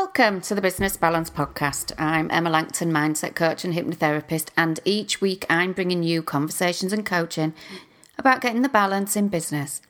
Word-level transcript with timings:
Welcome 0.00 0.40
to 0.42 0.54
the 0.54 0.62
Business 0.62 0.96
Balance 0.96 1.28
Podcast. 1.28 1.92
I'm 1.98 2.30
Emma 2.30 2.50
Langton, 2.50 2.92
mindset 2.92 3.34
coach 3.34 3.64
and 3.64 3.74
hypnotherapist, 3.74 4.50
and 4.56 4.78
each 4.84 5.20
week 5.20 5.44
I'm 5.50 5.72
bringing 5.72 6.04
you 6.04 6.22
conversations 6.22 6.92
and 6.92 7.04
coaching 7.04 7.52
about 8.16 8.40
getting 8.40 8.62
the 8.62 8.68
balance 8.68 9.16
in 9.16 9.26
business. 9.26 9.82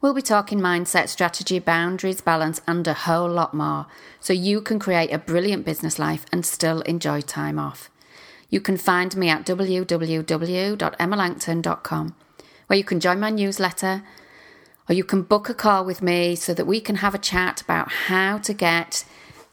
We'll 0.00 0.12
be 0.12 0.22
talking 0.22 0.58
mindset, 0.58 1.08
strategy, 1.08 1.60
boundaries, 1.60 2.20
balance, 2.20 2.60
and 2.66 2.88
a 2.88 2.94
whole 2.94 3.30
lot 3.30 3.54
more 3.54 3.86
so 4.18 4.32
you 4.32 4.60
can 4.60 4.80
create 4.80 5.12
a 5.12 5.18
brilliant 5.18 5.64
business 5.64 6.00
life 6.00 6.26
and 6.32 6.44
still 6.44 6.80
enjoy 6.80 7.20
time 7.20 7.60
off. 7.60 7.90
You 8.50 8.60
can 8.60 8.76
find 8.76 9.16
me 9.16 9.28
at 9.28 9.46
www.emmalangton.com 9.46 12.16
where 12.66 12.76
you 12.76 12.84
can 12.84 12.98
join 12.98 13.20
my 13.20 13.30
newsletter 13.30 14.02
or 14.88 14.94
you 14.94 15.04
can 15.04 15.22
book 15.22 15.48
a 15.48 15.54
call 15.54 15.84
with 15.84 16.02
me 16.02 16.34
so 16.34 16.52
that 16.54 16.66
we 16.66 16.80
can 16.80 16.96
have 16.96 17.14
a 17.14 17.18
chat 17.18 17.62
about 17.62 17.90
how 17.90 18.38
to 18.38 18.52
get 18.52 19.04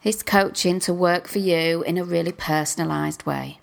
this 0.03 0.23
coaching 0.23 0.79
to 0.79 0.93
work 0.93 1.27
for 1.27 1.39
you 1.39 1.83
in 1.83 1.97
a 1.97 2.03
really 2.03 2.31
personalised 2.31 3.25
way. 3.25 3.59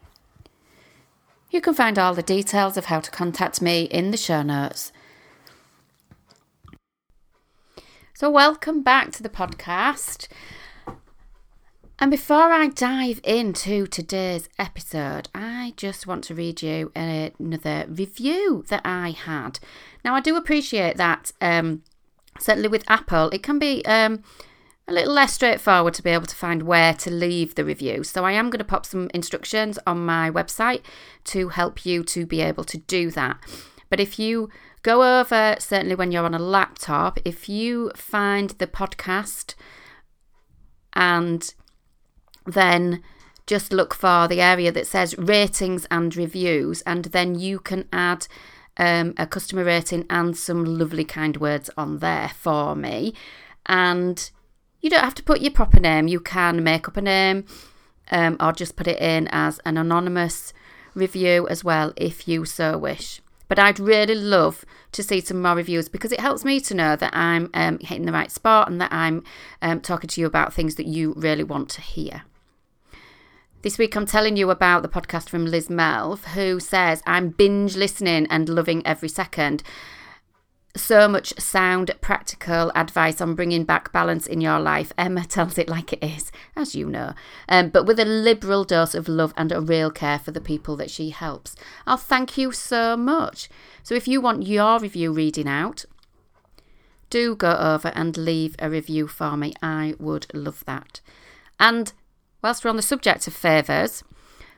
You 1.50 1.60
can 1.60 1.74
find 1.74 1.98
all 1.98 2.14
the 2.14 2.22
details 2.22 2.76
of 2.76 2.86
how 2.86 3.00
to 3.00 3.10
contact 3.10 3.60
me 3.60 3.82
in 3.84 4.10
the 4.10 4.16
show 4.16 4.42
notes. 4.42 4.92
So, 8.14 8.28
welcome 8.30 8.82
back 8.82 9.12
to 9.12 9.22
the 9.22 9.28
podcast. 9.28 10.28
And 12.00 12.12
before 12.12 12.52
I 12.52 12.68
dive 12.68 13.20
into 13.24 13.88
today's 13.88 14.48
episode, 14.56 15.28
I 15.34 15.74
just 15.76 16.06
want 16.06 16.22
to 16.24 16.34
read 16.34 16.62
you 16.62 16.92
another 16.94 17.86
review 17.88 18.64
that 18.68 18.82
I 18.84 19.10
had. 19.10 19.58
Now, 20.04 20.14
I 20.14 20.20
do 20.20 20.36
appreciate 20.36 20.96
that, 20.96 21.32
um, 21.40 21.82
certainly 22.38 22.68
with 22.68 22.88
Apple, 22.88 23.30
it 23.30 23.42
can 23.42 23.58
be 23.58 23.84
um, 23.84 24.22
a 24.86 24.92
little 24.92 25.12
less 25.12 25.34
straightforward 25.34 25.92
to 25.94 26.02
be 26.04 26.10
able 26.10 26.26
to 26.26 26.36
find 26.36 26.62
where 26.62 26.94
to 26.94 27.10
leave 27.10 27.56
the 27.56 27.64
review. 27.64 28.04
So, 28.04 28.24
I 28.24 28.30
am 28.30 28.48
going 28.48 28.58
to 28.58 28.64
pop 28.64 28.86
some 28.86 29.10
instructions 29.12 29.76
on 29.84 30.06
my 30.06 30.30
website 30.30 30.82
to 31.24 31.48
help 31.48 31.84
you 31.84 32.04
to 32.04 32.24
be 32.24 32.40
able 32.40 32.64
to 32.64 32.78
do 32.78 33.10
that. 33.10 33.38
But 33.90 33.98
if 33.98 34.20
you 34.20 34.50
go 34.84 35.18
over, 35.18 35.56
certainly 35.58 35.96
when 35.96 36.12
you're 36.12 36.24
on 36.24 36.34
a 36.34 36.38
laptop, 36.38 37.18
if 37.24 37.48
you 37.48 37.90
find 37.96 38.50
the 38.50 38.68
podcast 38.68 39.56
and 40.92 41.54
then 42.48 43.02
just 43.46 43.72
look 43.72 43.94
for 43.94 44.28
the 44.28 44.40
area 44.40 44.70
that 44.72 44.86
says 44.86 45.16
ratings 45.16 45.86
and 45.90 46.14
reviews, 46.16 46.82
and 46.82 47.06
then 47.06 47.38
you 47.38 47.58
can 47.58 47.88
add 47.92 48.26
um, 48.76 49.14
a 49.16 49.26
customer 49.26 49.64
rating 49.64 50.06
and 50.10 50.36
some 50.36 50.64
lovely 50.64 51.04
kind 51.04 51.36
words 51.36 51.70
on 51.76 51.98
there 51.98 52.28
for 52.28 52.74
me. 52.76 53.14
And 53.66 54.30
you 54.80 54.90
don't 54.90 55.04
have 55.04 55.14
to 55.16 55.22
put 55.22 55.40
your 55.40 55.50
proper 55.50 55.80
name, 55.80 56.08
you 56.08 56.20
can 56.20 56.62
make 56.62 56.88
up 56.88 56.96
a 56.96 57.02
name 57.02 57.44
um, 58.10 58.36
or 58.40 58.52
just 58.52 58.76
put 58.76 58.86
it 58.86 59.00
in 59.00 59.28
as 59.28 59.60
an 59.64 59.76
anonymous 59.76 60.52
review 60.94 61.46
as 61.48 61.64
well 61.64 61.92
if 61.96 62.28
you 62.28 62.44
so 62.44 62.78
wish. 62.78 63.20
But 63.48 63.58
I'd 63.58 63.80
really 63.80 64.14
love 64.14 64.64
to 64.92 65.02
see 65.02 65.20
some 65.20 65.40
more 65.40 65.54
reviews 65.54 65.88
because 65.88 66.12
it 66.12 66.20
helps 66.20 66.44
me 66.44 66.60
to 66.60 66.74
know 66.74 66.96
that 66.96 67.16
I'm 67.16 67.50
um, 67.54 67.78
hitting 67.78 68.04
the 68.04 68.12
right 68.12 68.30
spot 68.30 68.70
and 68.70 68.80
that 68.80 68.92
I'm 68.92 69.24
um, 69.62 69.80
talking 69.80 70.08
to 70.08 70.20
you 70.20 70.26
about 70.26 70.52
things 70.52 70.74
that 70.74 70.86
you 70.86 71.14
really 71.16 71.44
want 71.44 71.70
to 71.70 71.80
hear. 71.80 72.24
This 73.62 73.76
week, 73.76 73.96
I'm 73.96 74.06
telling 74.06 74.36
you 74.36 74.50
about 74.50 74.82
the 74.82 74.88
podcast 74.88 75.28
from 75.28 75.44
Liz 75.44 75.66
Melv, 75.66 76.20
who 76.26 76.60
says, 76.60 77.02
I'm 77.06 77.30
binge 77.30 77.74
listening 77.74 78.28
and 78.30 78.48
loving 78.48 78.86
every 78.86 79.08
second. 79.08 79.64
So 80.76 81.08
much 81.08 81.36
sound, 81.40 81.90
practical 82.00 82.70
advice 82.76 83.20
on 83.20 83.34
bringing 83.34 83.64
back 83.64 83.90
balance 83.90 84.28
in 84.28 84.40
your 84.40 84.60
life. 84.60 84.92
Emma 84.96 85.24
tells 85.24 85.58
it 85.58 85.68
like 85.68 85.92
it 85.92 86.04
is, 86.04 86.30
as 86.54 86.76
you 86.76 86.88
know, 86.88 87.14
um, 87.48 87.70
but 87.70 87.84
with 87.84 87.98
a 87.98 88.04
liberal 88.04 88.62
dose 88.62 88.94
of 88.94 89.08
love 89.08 89.34
and 89.36 89.50
a 89.50 89.60
real 89.60 89.90
care 89.90 90.20
for 90.20 90.30
the 90.30 90.40
people 90.40 90.76
that 90.76 90.88
she 90.88 91.10
helps. 91.10 91.56
I'll 91.84 91.96
thank 91.96 92.38
you 92.38 92.52
so 92.52 92.96
much. 92.96 93.48
So, 93.82 93.96
if 93.96 94.06
you 94.06 94.20
want 94.20 94.46
your 94.46 94.78
review 94.78 95.12
reading 95.12 95.48
out, 95.48 95.84
do 97.10 97.34
go 97.34 97.56
over 97.56 97.88
and 97.96 98.16
leave 98.16 98.54
a 98.60 98.70
review 98.70 99.08
for 99.08 99.36
me. 99.36 99.52
I 99.60 99.96
would 99.98 100.32
love 100.32 100.62
that. 100.66 101.00
And 101.58 101.92
whilst 102.42 102.64
we're 102.64 102.70
on 102.70 102.76
the 102.76 102.82
subject 102.82 103.26
of 103.26 103.34
favours, 103.34 104.02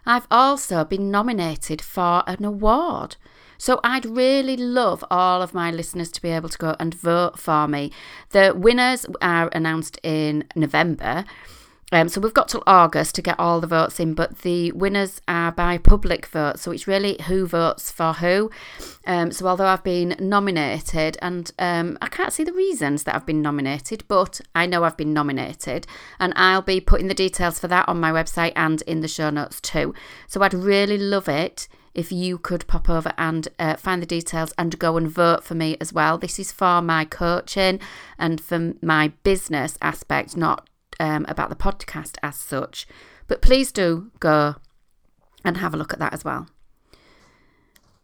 I've 0.06 0.26
also 0.30 0.84
been 0.84 1.10
nominated 1.10 1.82
for 1.82 2.22
an 2.26 2.44
award. 2.44 3.16
So 3.58 3.78
I'd 3.84 4.06
really 4.06 4.56
love 4.56 5.04
all 5.10 5.42
of 5.42 5.52
my 5.52 5.70
listeners 5.70 6.10
to 6.12 6.22
be 6.22 6.30
able 6.30 6.48
to 6.48 6.58
go 6.58 6.76
and 6.80 6.94
vote 6.94 7.38
for 7.38 7.68
me. 7.68 7.92
The 8.30 8.54
winners 8.56 9.04
are 9.20 9.50
announced 9.52 9.98
in 10.02 10.44
November. 10.56 11.24
Um, 11.93 12.09
so 12.09 12.21
we've 12.21 12.34
got 12.34 12.49
till 12.49 12.62
August 12.67 13.15
to 13.17 13.23
get 13.23 13.39
all 13.39 13.61
the 13.61 13.67
votes 13.67 13.99
in, 13.99 14.15
but 14.15 14.39
the 14.41 14.71
winners 14.73 15.21
are 15.27 15.51
by 15.51 15.78
public 15.78 16.27
vote. 16.27 16.59
So 16.59 16.71
it's 16.71 16.87
really 16.87 17.21
who 17.27 17.47
votes 17.47 17.91
for 17.91 18.12
who. 18.15 18.51
Um, 19.06 19.33
so 19.33 19.47
although 19.47 19.67
I've 19.67 19.83
been 19.83 20.15
nominated, 20.21 21.19
and 21.21 21.51
um, 21.59 21.99
I 22.01 22.06
can't 22.06 22.33
see 22.33 22.45
the 22.45 22.53
reasons 22.53 23.05
that 23.05 23.15
I've 23.15 23.27
been 23.27 23.43
nominated, 23.43 24.05
but 24.06 24.41
I 24.55 24.67
know 24.67 24.84
I've 24.84 24.97
been 24.97 25.12
nominated, 25.12 25.87
and 26.19 26.33
I'll 26.37 26.62
be 26.62 26.81
putting 26.81 27.09
the 27.09 27.15
details 27.15 27.59
for 27.59 27.69
that 27.69 27.89
on 27.89 27.99
my 27.99 28.12
website 28.12 28.53
and 28.55 28.83
in 28.83 29.01
the 29.01 29.09
show 29.09 29.31
notes 29.31 29.61
too. 29.61 29.95
So 30.28 30.43
I'd 30.43 30.55
really 30.55 30.99
love 30.99 31.28
it 31.28 31.67
if 31.93 32.12
you 32.12 32.39
could 32.39 32.67
pop 32.69 32.89
over 32.89 33.12
and 33.19 33.49
uh, 33.59 33.75
find 33.75 34.01
the 34.01 34.07
details 34.07 34.55
and 34.57 34.78
go 34.78 34.97
and 34.97 35.09
vote 35.09 35.43
for 35.43 35.57
me 35.57 35.77
as 35.81 35.93
well. 35.93 36.19
This 36.19 36.39
is 36.39 36.53
for 36.53 36.81
my 36.81 37.05
coaching 37.05 37.81
and 38.17 38.41
for 38.41 38.75
my 38.81 39.09
business 39.25 39.77
aspect, 39.83 40.37
not 40.37 40.69
um, 41.00 41.25
about 41.28 41.49
the 41.49 41.56
podcast 41.56 42.16
as 42.22 42.37
such. 42.37 42.87
But 43.27 43.43
please 43.43 43.72
do 43.72 44.12
go 44.21 44.56
and 45.44 45.56
have 45.56 45.75
a 45.75 45.77
look 45.77 45.93
at 45.93 45.99
that 45.99 46.12
as 46.12 46.25
well. 46.25 46.47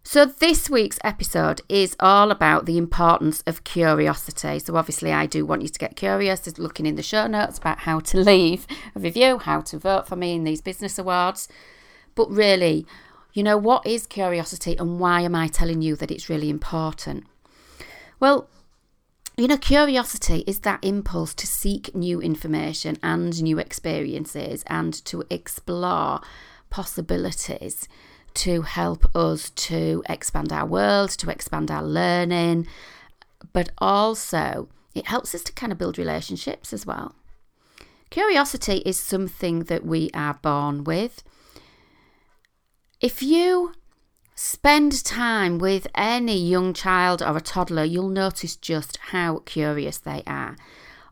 So, 0.03 0.25
this 0.25 0.71
week's 0.71 1.01
episode 1.03 1.62
is 1.69 1.97
all 1.99 2.31
about 2.31 2.65
the 2.65 2.79
importance 2.79 3.43
of 3.45 3.65
curiosity. 3.65 4.61
So, 4.61 4.77
obviously, 4.77 5.12
I 5.12 5.27
do 5.27 5.45
want 5.45 5.62
you 5.62 5.69
to 5.69 5.79
get 5.81 5.97
curious, 5.97 6.41
just 6.41 6.61
looking 6.61 6.87
in 6.87 6.95
the 6.95 7.03
show 7.03 7.27
notes 7.27 7.59
about 7.59 7.81
how 7.81 7.99
to 7.99 8.19
leave 8.19 8.69
a 8.95 9.01
review, 9.01 9.39
how 9.39 9.62
to 9.62 9.79
vote 9.79 10.06
for 10.06 10.15
me 10.15 10.35
in 10.35 10.45
these 10.45 10.61
business 10.61 10.97
awards. 10.97 11.49
But 12.15 12.31
really, 12.31 12.87
you 13.33 13.43
know, 13.43 13.59
what 13.59 13.85
is 13.85 14.06
curiosity 14.06 14.77
and 14.79 15.01
why 15.01 15.23
am 15.23 15.35
I 15.35 15.49
telling 15.49 15.83
you 15.83 15.97
that 15.97 16.12
it's 16.12 16.31
really 16.31 16.51
important? 16.51 17.25
Well, 18.21 18.49
you 19.37 19.49
know, 19.49 19.59
curiosity 19.59 20.45
is 20.47 20.61
that 20.61 20.83
impulse 20.83 21.35
to 21.35 21.47
seek 21.47 21.95
new 21.95 22.21
information 22.21 22.97
and 23.03 23.43
new 23.43 23.59
experiences 23.59 24.65
and 24.67 24.95
to 25.05 25.25
explore 25.29 26.21
possibilities 26.71 27.87
to 28.33 28.63
help 28.63 29.05
us 29.15 29.51
to 29.51 30.03
expand 30.09 30.53
our 30.53 30.67
world, 30.67 31.11
to 31.11 31.31
expand 31.31 31.71
our 31.71 31.83
learning, 31.83 32.67
but 33.53 33.71
also 33.79 34.69
it 34.95 35.07
helps 35.07 35.35
us 35.35 35.43
to 35.43 35.53
kind 35.53 35.73
of 35.73 35.79
build 35.79 35.99
relationships 35.99 36.73
as 36.73 36.87
well. 36.87 37.15
Curiosity 38.09 38.79
is 38.87 38.99
something 38.99 39.65
that 39.65 39.85
we 39.85 40.11
are 40.15 40.35
born 40.35 40.85
with. 40.85 41.23
If 43.01 43.23
you 43.23 43.73
Spend 44.39 45.03
time 45.03 45.57
with 45.57 45.87
any 45.95 46.37
young 46.37 46.75
child 46.75 47.23
or 47.23 47.39
a 47.39 47.41
toddler, 47.41 47.85
you'll 47.85 48.11
notice 48.11 48.55
just 48.55 48.99
how 48.99 49.39
curious 49.47 49.97
they 49.97 50.23
are. 50.27 50.59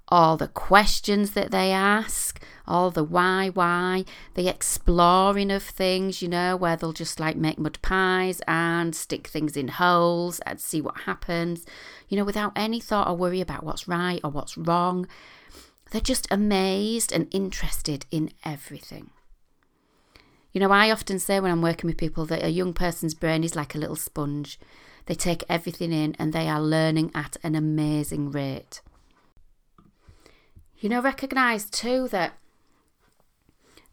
All 0.09 0.37
the 0.37 0.49
questions 0.49 1.31
that 1.31 1.51
they 1.51 1.73
ask, 1.73 2.39
all 2.69 2.91
the 2.91 3.03
why, 3.03 3.49
why, 3.49 4.05
the 4.35 4.47
exploring 4.47 5.51
of 5.51 5.63
things, 5.63 6.21
you 6.21 6.29
know, 6.29 6.55
where 6.55 6.77
they'll 6.77 6.93
just 6.93 7.19
like 7.19 7.35
make 7.35 7.59
mud 7.59 7.79
pies 7.81 8.43
and 8.47 8.95
stick 8.95 9.27
things 9.27 9.57
in 9.57 9.69
holes 9.69 10.41
and 10.41 10.61
see 10.61 10.83
what 10.83 11.01
happens, 11.01 11.65
you 12.11 12.19
know, 12.19 12.25
without 12.25 12.53
any 12.55 12.79
thought 12.79 13.09
or 13.09 13.17
worry 13.17 13.41
about 13.41 13.65
what's 13.65 13.89
right 13.89 14.21
or 14.23 14.29
what's 14.29 14.59
wrong. 14.59 15.07
They're 15.93 16.03
just 16.03 16.29
amazed 16.31 17.11
and 17.11 17.29
interested 17.31 18.05
in 18.11 18.33
everything. 18.45 19.14
You 20.55 20.61
know, 20.61 20.71
I 20.71 20.93
often 20.93 21.19
say 21.19 21.41
when 21.41 21.51
I'm 21.51 21.63
working 21.63 21.89
with 21.89 21.99
people 21.99 22.27
that 22.27 22.45
a 22.45 22.49
young 22.49 22.73
person's 22.73 23.13
brain 23.13 23.43
is 23.43 23.57
like 23.57 23.75
a 23.75 23.79
little 23.79 23.97
sponge. 23.97 24.59
They 25.07 25.17
take 25.17 25.43
everything 25.49 25.93
in 25.93 26.15
and 26.17 26.33
they 26.33 26.49
are 26.49 26.63
learning 26.63 27.11
at 27.13 27.37
an 27.43 27.57
amazing 27.57 28.31
rate. 28.31 28.81
You 30.79 30.89
know, 30.89 31.03
recognise 31.03 31.69
too 31.69 32.07
that 32.13 32.39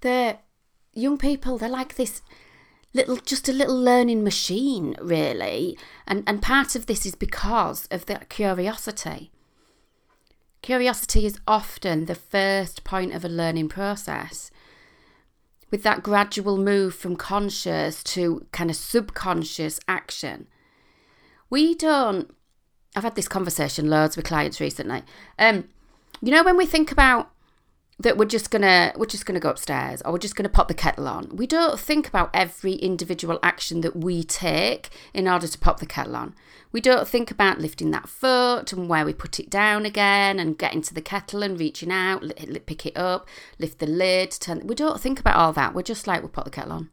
the 0.01 0.37
young 0.93 1.17
people, 1.17 1.57
they're 1.57 1.67
like 1.67 1.95
this 1.95 2.21
little 2.93 3.15
just 3.15 3.49
a 3.49 3.53
little 3.53 3.79
learning 3.79 4.23
machine 4.23 4.95
really 5.01 5.77
and 6.05 6.23
and 6.27 6.41
part 6.41 6.75
of 6.75 6.87
this 6.87 7.05
is 7.05 7.15
because 7.15 7.87
of 7.89 8.05
that 8.05 8.27
curiosity 8.27 9.31
curiosity 10.61 11.25
is 11.25 11.39
often 11.47 12.03
the 12.03 12.15
first 12.15 12.83
point 12.83 13.13
of 13.13 13.23
a 13.23 13.29
learning 13.29 13.69
process 13.69 14.50
with 15.71 15.83
that 15.83 16.03
gradual 16.03 16.57
move 16.57 16.93
from 16.93 17.15
conscious 17.15 18.03
to 18.03 18.45
kind 18.51 18.69
of 18.69 18.75
subconscious 18.75 19.79
action. 19.87 20.47
We 21.49 21.73
don't, 21.73 22.35
I've 22.95 23.03
had 23.03 23.15
this 23.15 23.27
conversation 23.27 23.89
loads 23.89 24.15
with 24.15 24.25
clients 24.25 24.59
recently. 24.59 25.03
Um, 25.39 25.69
you 26.21 26.31
know, 26.31 26.43
when 26.43 26.57
we 26.57 26.65
think 26.65 26.91
about 26.91 27.30
that 28.01 28.17
we're 28.17 28.25
just 28.25 28.49
gonna 28.49 28.93
we're 28.95 29.05
just 29.05 29.25
gonna 29.25 29.39
go 29.39 29.49
upstairs 29.49 30.01
or 30.01 30.11
we're 30.11 30.17
just 30.17 30.35
gonna 30.35 30.49
pop 30.49 30.67
the 30.67 30.73
kettle 30.73 31.07
on. 31.07 31.35
We 31.35 31.45
don't 31.45 31.79
think 31.79 32.07
about 32.07 32.29
every 32.33 32.73
individual 32.73 33.39
action 33.43 33.81
that 33.81 33.95
we 33.95 34.23
take 34.23 34.89
in 35.13 35.27
order 35.27 35.47
to 35.47 35.57
pop 35.59 35.79
the 35.79 35.85
kettle 35.85 36.15
on. 36.15 36.33
We 36.71 36.81
don't 36.81 37.07
think 37.07 37.31
about 37.31 37.59
lifting 37.59 37.91
that 37.91 38.09
foot 38.09 38.73
and 38.73 38.87
where 38.89 39.05
we 39.05 39.13
put 39.13 39.39
it 39.39 39.49
down 39.49 39.85
again 39.85 40.39
and 40.39 40.57
getting 40.57 40.81
to 40.83 40.93
the 40.93 41.01
kettle 41.01 41.43
and 41.43 41.59
reaching 41.59 41.91
out, 41.91 42.23
pick 42.65 42.85
it 42.85 42.97
up, 42.97 43.27
lift 43.59 43.79
the 43.79 43.87
lid, 43.87 44.31
turn. 44.31 44.65
We 44.65 44.75
don't 44.75 44.99
think 44.99 45.19
about 45.19 45.35
all 45.35 45.53
that. 45.53 45.75
We're 45.75 45.81
just 45.81 46.07
like 46.07 46.21
we'll 46.21 46.29
pop 46.29 46.45
the 46.45 46.51
kettle 46.51 46.73
on. 46.73 46.89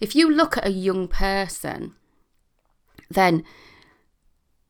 If 0.00 0.14
you 0.14 0.30
look 0.30 0.56
at 0.56 0.66
a 0.66 0.72
young 0.72 1.08
person, 1.08 1.94
then 3.10 3.44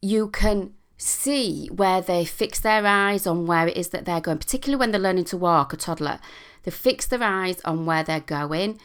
you 0.02 0.28
can 0.28 0.74
see 1.00 1.68
where 1.68 2.00
they 2.02 2.24
fix 2.24 2.60
their 2.60 2.86
eyes 2.86 3.26
on 3.26 3.46
where 3.46 3.66
it 3.66 3.76
is 3.76 3.88
that 3.88 4.04
they're 4.04 4.20
going, 4.20 4.38
particularly 4.38 4.78
when 4.78 4.90
they're 4.90 5.00
learning 5.00 5.24
to 5.24 5.36
walk, 5.36 5.72
a 5.72 5.76
toddler. 5.76 6.18
They 6.62 6.70
fix 6.70 7.06
their 7.06 7.22
eyes 7.22 7.60
on 7.64 7.86
where 7.86 8.04
they're 8.04 8.20
going, 8.20 8.78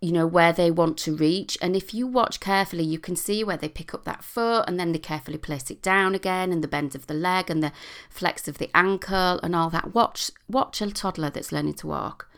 you 0.00 0.10
know, 0.10 0.26
where 0.26 0.52
they 0.52 0.70
want 0.70 0.98
to 0.98 1.14
reach. 1.14 1.56
And 1.62 1.76
if 1.76 1.94
you 1.94 2.08
watch 2.08 2.40
carefully, 2.40 2.82
you 2.82 2.98
can 2.98 3.14
see 3.14 3.44
where 3.44 3.56
they 3.56 3.68
pick 3.68 3.94
up 3.94 4.04
that 4.04 4.24
foot 4.24 4.64
and 4.66 4.80
then 4.80 4.90
they 4.90 4.98
carefully 4.98 5.38
place 5.38 5.70
it 5.70 5.80
down 5.80 6.14
again 6.14 6.50
and 6.50 6.62
the 6.62 6.68
bend 6.68 6.96
of 6.96 7.06
the 7.06 7.14
leg 7.14 7.48
and 7.48 7.62
the 7.62 7.72
flex 8.08 8.48
of 8.48 8.58
the 8.58 8.70
ankle 8.74 9.38
and 9.42 9.54
all 9.54 9.70
that. 9.70 9.94
Watch 9.94 10.32
watch 10.48 10.80
a 10.80 10.90
toddler 10.90 11.30
that's 11.30 11.52
learning 11.52 11.74
to 11.74 11.86
walk 11.86 12.28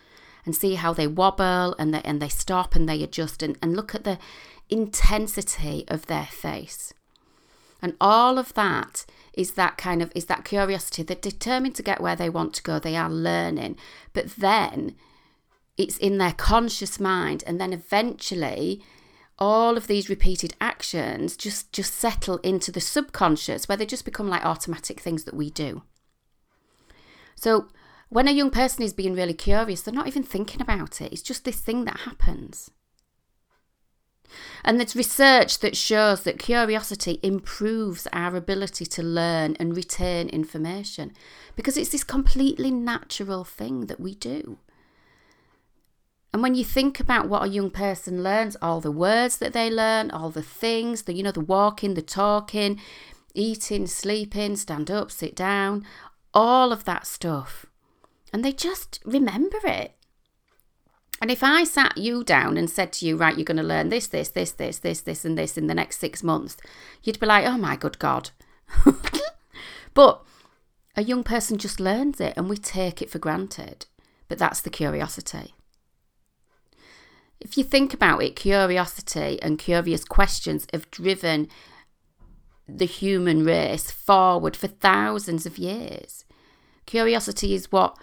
and 0.44 0.54
see 0.54 0.74
how 0.74 0.92
they 0.92 1.06
wobble 1.06 1.74
and 1.78 1.94
they 1.94 2.02
and 2.04 2.20
they 2.20 2.28
stop 2.28 2.74
and 2.74 2.86
they 2.86 3.02
adjust 3.02 3.42
and, 3.42 3.56
and 3.62 3.74
look 3.74 3.94
at 3.94 4.04
the 4.04 4.18
intensity 4.68 5.84
of 5.88 6.06
their 6.06 6.26
face. 6.26 6.92
And 7.82 7.96
all 8.00 8.38
of 8.38 8.54
that 8.54 9.04
is 9.34 9.52
that 9.52 9.76
kind 9.76 10.00
of 10.00 10.12
is 10.14 10.26
that 10.26 10.44
curiosity 10.44 11.02
they're 11.02 11.16
determined 11.16 11.74
to 11.74 11.82
get 11.82 12.00
where 12.00 12.16
they 12.16 12.30
want 12.30 12.54
to 12.54 12.62
go. 12.62 12.78
They 12.78 12.96
are 12.96 13.10
learning. 13.10 13.76
But 14.12 14.36
then 14.36 14.94
it's 15.76 15.98
in 15.98 16.18
their 16.18 16.32
conscious 16.32 17.00
mind 17.00 17.42
and 17.46 17.60
then 17.60 17.72
eventually 17.72 18.82
all 19.38 19.76
of 19.76 19.88
these 19.88 20.08
repeated 20.08 20.54
actions 20.60 21.36
just 21.36 21.72
just 21.72 21.94
settle 21.94 22.36
into 22.38 22.70
the 22.70 22.80
subconscious 22.80 23.68
where 23.68 23.76
they 23.76 23.86
just 23.86 24.04
become 24.04 24.28
like 24.28 24.44
automatic 24.44 25.00
things 25.00 25.24
that 25.24 25.34
we 25.34 25.50
do. 25.50 25.82
So 27.34 27.68
when 28.10 28.28
a 28.28 28.32
young 28.32 28.50
person 28.50 28.84
is 28.84 28.92
being 28.92 29.14
really 29.14 29.34
curious 29.34 29.82
they're 29.82 29.92
not 29.92 30.06
even 30.06 30.22
thinking 30.22 30.60
about 30.60 31.00
it. 31.00 31.12
It's 31.12 31.22
just 31.22 31.44
this 31.44 31.60
thing 31.60 31.84
that 31.86 32.00
happens 32.00 32.70
and 34.64 34.78
there's 34.78 34.96
research 34.96 35.58
that 35.60 35.76
shows 35.76 36.22
that 36.22 36.38
curiosity 36.38 37.18
improves 37.22 38.06
our 38.12 38.36
ability 38.36 38.86
to 38.86 39.02
learn 39.02 39.56
and 39.58 39.76
retain 39.76 40.28
information 40.28 41.12
because 41.56 41.76
it's 41.76 41.90
this 41.90 42.04
completely 42.04 42.70
natural 42.70 43.44
thing 43.44 43.86
that 43.86 44.00
we 44.00 44.14
do. 44.14 44.58
And 46.32 46.42
when 46.42 46.54
you 46.54 46.64
think 46.64 46.98
about 46.98 47.28
what 47.28 47.44
a 47.44 47.48
young 47.48 47.70
person 47.70 48.22
learns, 48.22 48.56
all 48.62 48.80
the 48.80 48.90
words 48.90 49.36
that 49.36 49.52
they 49.52 49.70
learn, 49.70 50.10
all 50.10 50.30
the 50.30 50.42
things, 50.42 51.02
the 51.02 51.12
you 51.12 51.22
know, 51.22 51.32
the 51.32 51.40
walking, 51.40 51.94
the 51.94 52.02
talking, 52.02 52.80
eating, 53.34 53.86
sleeping, 53.86 54.56
stand 54.56 54.90
up, 54.90 55.10
sit 55.10 55.36
down, 55.36 55.84
all 56.32 56.72
of 56.72 56.84
that 56.84 57.06
stuff. 57.06 57.66
And 58.32 58.42
they 58.42 58.52
just 58.52 59.00
remember 59.04 59.58
it. 59.64 59.94
And 61.22 61.30
if 61.30 61.44
I 61.44 61.62
sat 61.62 61.96
you 61.96 62.24
down 62.24 62.56
and 62.56 62.68
said 62.68 62.92
to 62.94 63.06
you, 63.06 63.16
right, 63.16 63.36
you're 63.36 63.44
going 63.44 63.56
to 63.56 63.62
learn 63.62 63.90
this, 63.90 64.08
this, 64.08 64.30
this, 64.30 64.50
this, 64.50 64.80
this, 64.80 65.02
this, 65.02 65.24
and 65.24 65.38
this 65.38 65.56
in 65.56 65.68
the 65.68 65.74
next 65.74 66.00
six 66.00 66.20
months, 66.24 66.56
you'd 67.04 67.20
be 67.20 67.26
like, 67.26 67.46
oh 67.46 67.56
my 67.56 67.76
good 67.76 68.00
God. 68.00 68.30
but 69.94 70.24
a 70.96 71.04
young 71.04 71.22
person 71.22 71.58
just 71.58 71.78
learns 71.78 72.20
it 72.20 72.34
and 72.36 72.50
we 72.50 72.56
take 72.56 73.00
it 73.00 73.08
for 73.08 73.20
granted. 73.20 73.86
But 74.26 74.38
that's 74.38 74.60
the 74.60 74.68
curiosity. 74.68 75.54
If 77.40 77.56
you 77.56 77.62
think 77.62 77.94
about 77.94 78.20
it, 78.20 78.34
curiosity 78.34 79.40
and 79.40 79.60
curious 79.60 80.04
questions 80.04 80.66
have 80.72 80.90
driven 80.90 81.46
the 82.66 82.84
human 82.84 83.44
race 83.44 83.92
forward 83.92 84.56
for 84.56 84.66
thousands 84.66 85.46
of 85.46 85.56
years. 85.56 86.24
Curiosity 86.84 87.54
is 87.54 87.70
what 87.70 87.96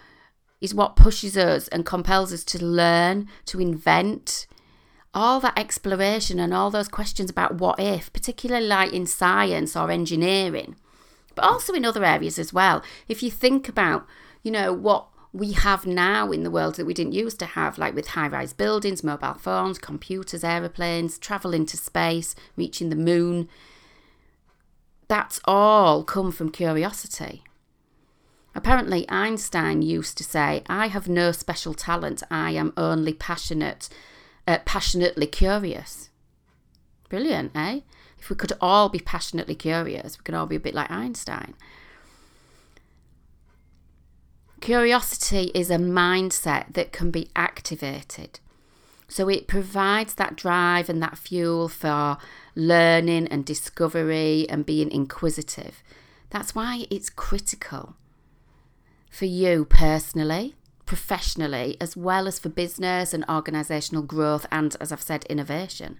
is 0.60 0.74
what 0.74 0.96
pushes 0.96 1.36
us 1.36 1.68
and 1.68 1.86
compels 1.86 2.32
us 2.32 2.44
to 2.44 2.64
learn, 2.64 3.28
to 3.46 3.60
invent. 3.60 4.46
All 5.12 5.40
that 5.40 5.58
exploration 5.58 6.38
and 6.38 6.54
all 6.54 6.70
those 6.70 6.88
questions 6.88 7.30
about 7.30 7.56
what 7.56 7.80
if, 7.80 8.12
particularly 8.12 8.66
like 8.66 8.92
in 8.92 9.06
science 9.06 9.74
or 9.74 9.90
engineering, 9.90 10.76
but 11.34 11.44
also 11.44 11.72
in 11.72 11.84
other 11.84 12.04
areas 12.04 12.38
as 12.38 12.52
well. 12.52 12.82
If 13.08 13.22
you 13.22 13.30
think 13.30 13.68
about, 13.68 14.06
you 14.42 14.52
know, 14.52 14.72
what 14.72 15.08
we 15.32 15.52
have 15.52 15.86
now 15.86 16.30
in 16.32 16.42
the 16.42 16.50
world 16.50 16.74
that 16.76 16.86
we 16.86 16.94
didn't 16.94 17.12
used 17.12 17.38
to 17.38 17.46
have, 17.46 17.78
like 17.78 17.94
with 17.94 18.08
high 18.08 18.28
rise 18.28 18.52
buildings, 18.52 19.02
mobile 19.02 19.34
phones, 19.34 19.78
computers, 19.78 20.44
aeroplanes, 20.44 21.18
travel 21.18 21.54
into 21.54 21.76
space, 21.76 22.34
reaching 22.56 22.90
the 22.90 22.96
moon. 22.96 23.48
That's 25.08 25.40
all 25.44 26.04
come 26.04 26.30
from 26.30 26.50
curiosity. 26.50 27.42
Apparently, 28.54 29.08
Einstein 29.08 29.80
used 29.80 30.18
to 30.18 30.24
say, 30.24 30.62
I 30.68 30.88
have 30.88 31.08
no 31.08 31.30
special 31.32 31.72
talent, 31.72 32.22
I 32.30 32.50
am 32.52 32.72
only 32.76 33.14
passionate, 33.14 33.88
uh, 34.46 34.58
passionately 34.64 35.26
curious. 35.26 36.10
Brilliant, 37.08 37.52
eh? 37.54 37.80
If 38.18 38.28
we 38.28 38.36
could 38.36 38.52
all 38.60 38.88
be 38.88 38.98
passionately 38.98 39.54
curious, 39.54 40.18
we 40.18 40.24
could 40.24 40.34
all 40.34 40.46
be 40.46 40.56
a 40.56 40.60
bit 40.60 40.74
like 40.74 40.90
Einstein. 40.90 41.54
Curiosity 44.60 45.50
is 45.54 45.70
a 45.70 45.76
mindset 45.76 46.74
that 46.74 46.92
can 46.92 47.10
be 47.10 47.30
activated. 47.34 48.40
So 49.08 49.28
it 49.28 49.48
provides 49.48 50.14
that 50.14 50.36
drive 50.36 50.88
and 50.88 51.02
that 51.02 51.16
fuel 51.16 51.68
for 51.68 52.18
learning 52.54 53.28
and 53.28 53.44
discovery 53.44 54.46
and 54.48 54.66
being 54.66 54.90
inquisitive. 54.90 55.82
That's 56.28 56.54
why 56.54 56.86
it's 56.90 57.10
critical 57.10 57.96
for 59.10 59.26
you 59.26 59.64
personally, 59.64 60.54
professionally, 60.86 61.76
as 61.80 61.96
well 61.96 62.26
as 62.26 62.38
for 62.38 62.48
business 62.48 63.12
and 63.12 63.26
organisational 63.26 64.06
growth 64.06 64.46
and, 64.50 64.76
as 64.80 64.92
I've 64.92 65.02
said, 65.02 65.24
innovation. 65.24 65.98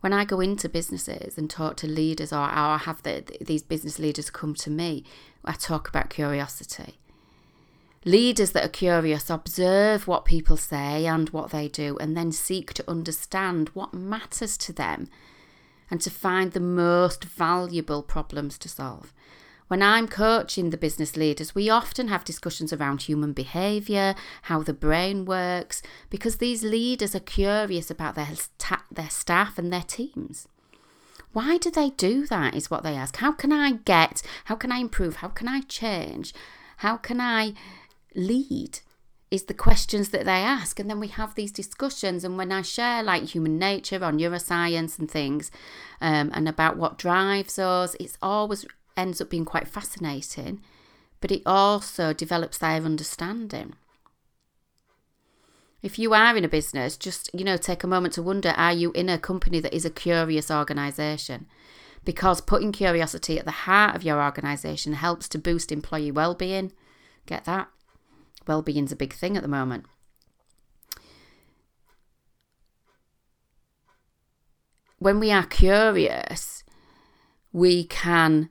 When 0.00 0.14
I 0.14 0.24
go 0.24 0.40
into 0.40 0.68
businesses 0.68 1.36
and 1.36 1.50
talk 1.50 1.76
to 1.78 1.86
leaders, 1.86 2.32
or, 2.32 2.38
I 2.38 2.78
have 2.78 3.02
the, 3.02 3.22
these 3.40 3.62
business 3.62 3.98
leaders 3.98 4.30
come 4.30 4.54
to 4.54 4.70
me, 4.70 5.04
I 5.44 5.52
talk 5.52 5.88
about 5.88 6.08
curiosity. 6.08 6.98
Leaders 8.06 8.52
that 8.52 8.64
are 8.64 8.68
curious 8.68 9.28
observe 9.28 10.06
what 10.06 10.24
people 10.24 10.56
say 10.56 11.04
and 11.04 11.28
what 11.30 11.50
they 11.50 11.68
do, 11.68 11.98
and 11.98 12.16
then 12.16 12.32
seek 12.32 12.72
to 12.74 12.90
understand 12.90 13.68
what 13.74 13.92
matters 13.92 14.56
to 14.56 14.72
them 14.72 15.08
and 15.90 16.00
to 16.00 16.08
find 16.08 16.52
the 16.52 16.60
most 16.60 17.24
valuable 17.24 18.02
problems 18.02 18.56
to 18.56 18.68
solve. 18.68 19.12
When 19.70 19.84
I'm 19.84 20.08
coaching 20.08 20.70
the 20.70 20.76
business 20.76 21.16
leaders, 21.16 21.54
we 21.54 21.70
often 21.70 22.08
have 22.08 22.24
discussions 22.24 22.72
around 22.72 23.02
human 23.02 23.32
behaviour, 23.32 24.16
how 24.42 24.64
the 24.64 24.72
brain 24.72 25.24
works, 25.24 25.80
because 26.10 26.38
these 26.38 26.64
leaders 26.64 27.14
are 27.14 27.20
curious 27.20 27.88
about 27.88 28.16
their, 28.16 28.30
their 28.90 29.10
staff 29.10 29.58
and 29.58 29.72
their 29.72 29.84
teams. 29.84 30.48
Why 31.32 31.56
do 31.56 31.70
they 31.70 31.90
do 31.90 32.26
that? 32.26 32.56
Is 32.56 32.68
what 32.68 32.82
they 32.82 32.96
ask. 32.96 33.18
How 33.18 33.30
can 33.30 33.52
I 33.52 33.74
get, 33.84 34.22
how 34.46 34.56
can 34.56 34.72
I 34.72 34.78
improve, 34.78 35.16
how 35.16 35.28
can 35.28 35.46
I 35.46 35.60
change, 35.60 36.34
how 36.78 36.96
can 36.96 37.20
I 37.20 37.52
lead? 38.16 38.80
Is 39.30 39.44
the 39.44 39.54
questions 39.54 40.08
that 40.08 40.24
they 40.24 40.32
ask. 40.32 40.80
And 40.80 40.90
then 40.90 40.98
we 40.98 41.06
have 41.06 41.36
these 41.36 41.52
discussions. 41.52 42.24
And 42.24 42.36
when 42.36 42.50
I 42.50 42.62
share 42.62 43.04
like 43.04 43.22
human 43.22 43.56
nature 43.56 43.98
or 43.98 44.10
neuroscience 44.10 44.98
and 44.98 45.08
things 45.08 45.52
um, 46.00 46.32
and 46.34 46.48
about 46.48 46.76
what 46.76 46.98
drives 46.98 47.56
us, 47.56 47.94
it's 48.00 48.18
always 48.20 48.66
ends 49.00 49.20
up 49.20 49.30
being 49.30 49.44
quite 49.44 49.66
fascinating, 49.66 50.60
but 51.20 51.32
it 51.32 51.42
also 51.46 52.12
develops 52.12 52.58
their 52.58 52.82
understanding. 52.84 53.74
If 55.82 55.98
you 55.98 56.12
are 56.12 56.36
in 56.36 56.44
a 56.44 56.48
business, 56.48 56.98
just 56.98 57.30
you 57.32 57.44
know, 57.44 57.56
take 57.56 57.82
a 57.82 57.86
moment 57.86 58.14
to 58.14 58.22
wonder: 58.22 58.50
Are 58.50 58.72
you 58.72 58.92
in 58.92 59.08
a 59.08 59.18
company 59.18 59.60
that 59.60 59.74
is 59.74 59.86
a 59.86 59.90
curious 59.90 60.50
organisation? 60.50 61.46
Because 62.04 62.40
putting 62.40 62.72
curiosity 62.72 63.38
at 63.38 63.44
the 63.44 63.64
heart 63.66 63.96
of 63.96 64.02
your 64.02 64.22
organisation 64.22 64.94
helps 64.94 65.28
to 65.28 65.38
boost 65.38 65.72
employee 65.72 66.10
well-being. 66.10 66.72
Get 67.26 67.44
that? 67.44 67.68
Well-being's 68.46 68.92
a 68.92 68.96
big 68.96 69.12
thing 69.12 69.36
at 69.36 69.42
the 69.42 69.48
moment. 69.48 69.84
When 74.98 75.20
we 75.20 75.30
are 75.30 75.46
curious, 75.46 76.64
we 77.52 77.84
can 77.84 78.48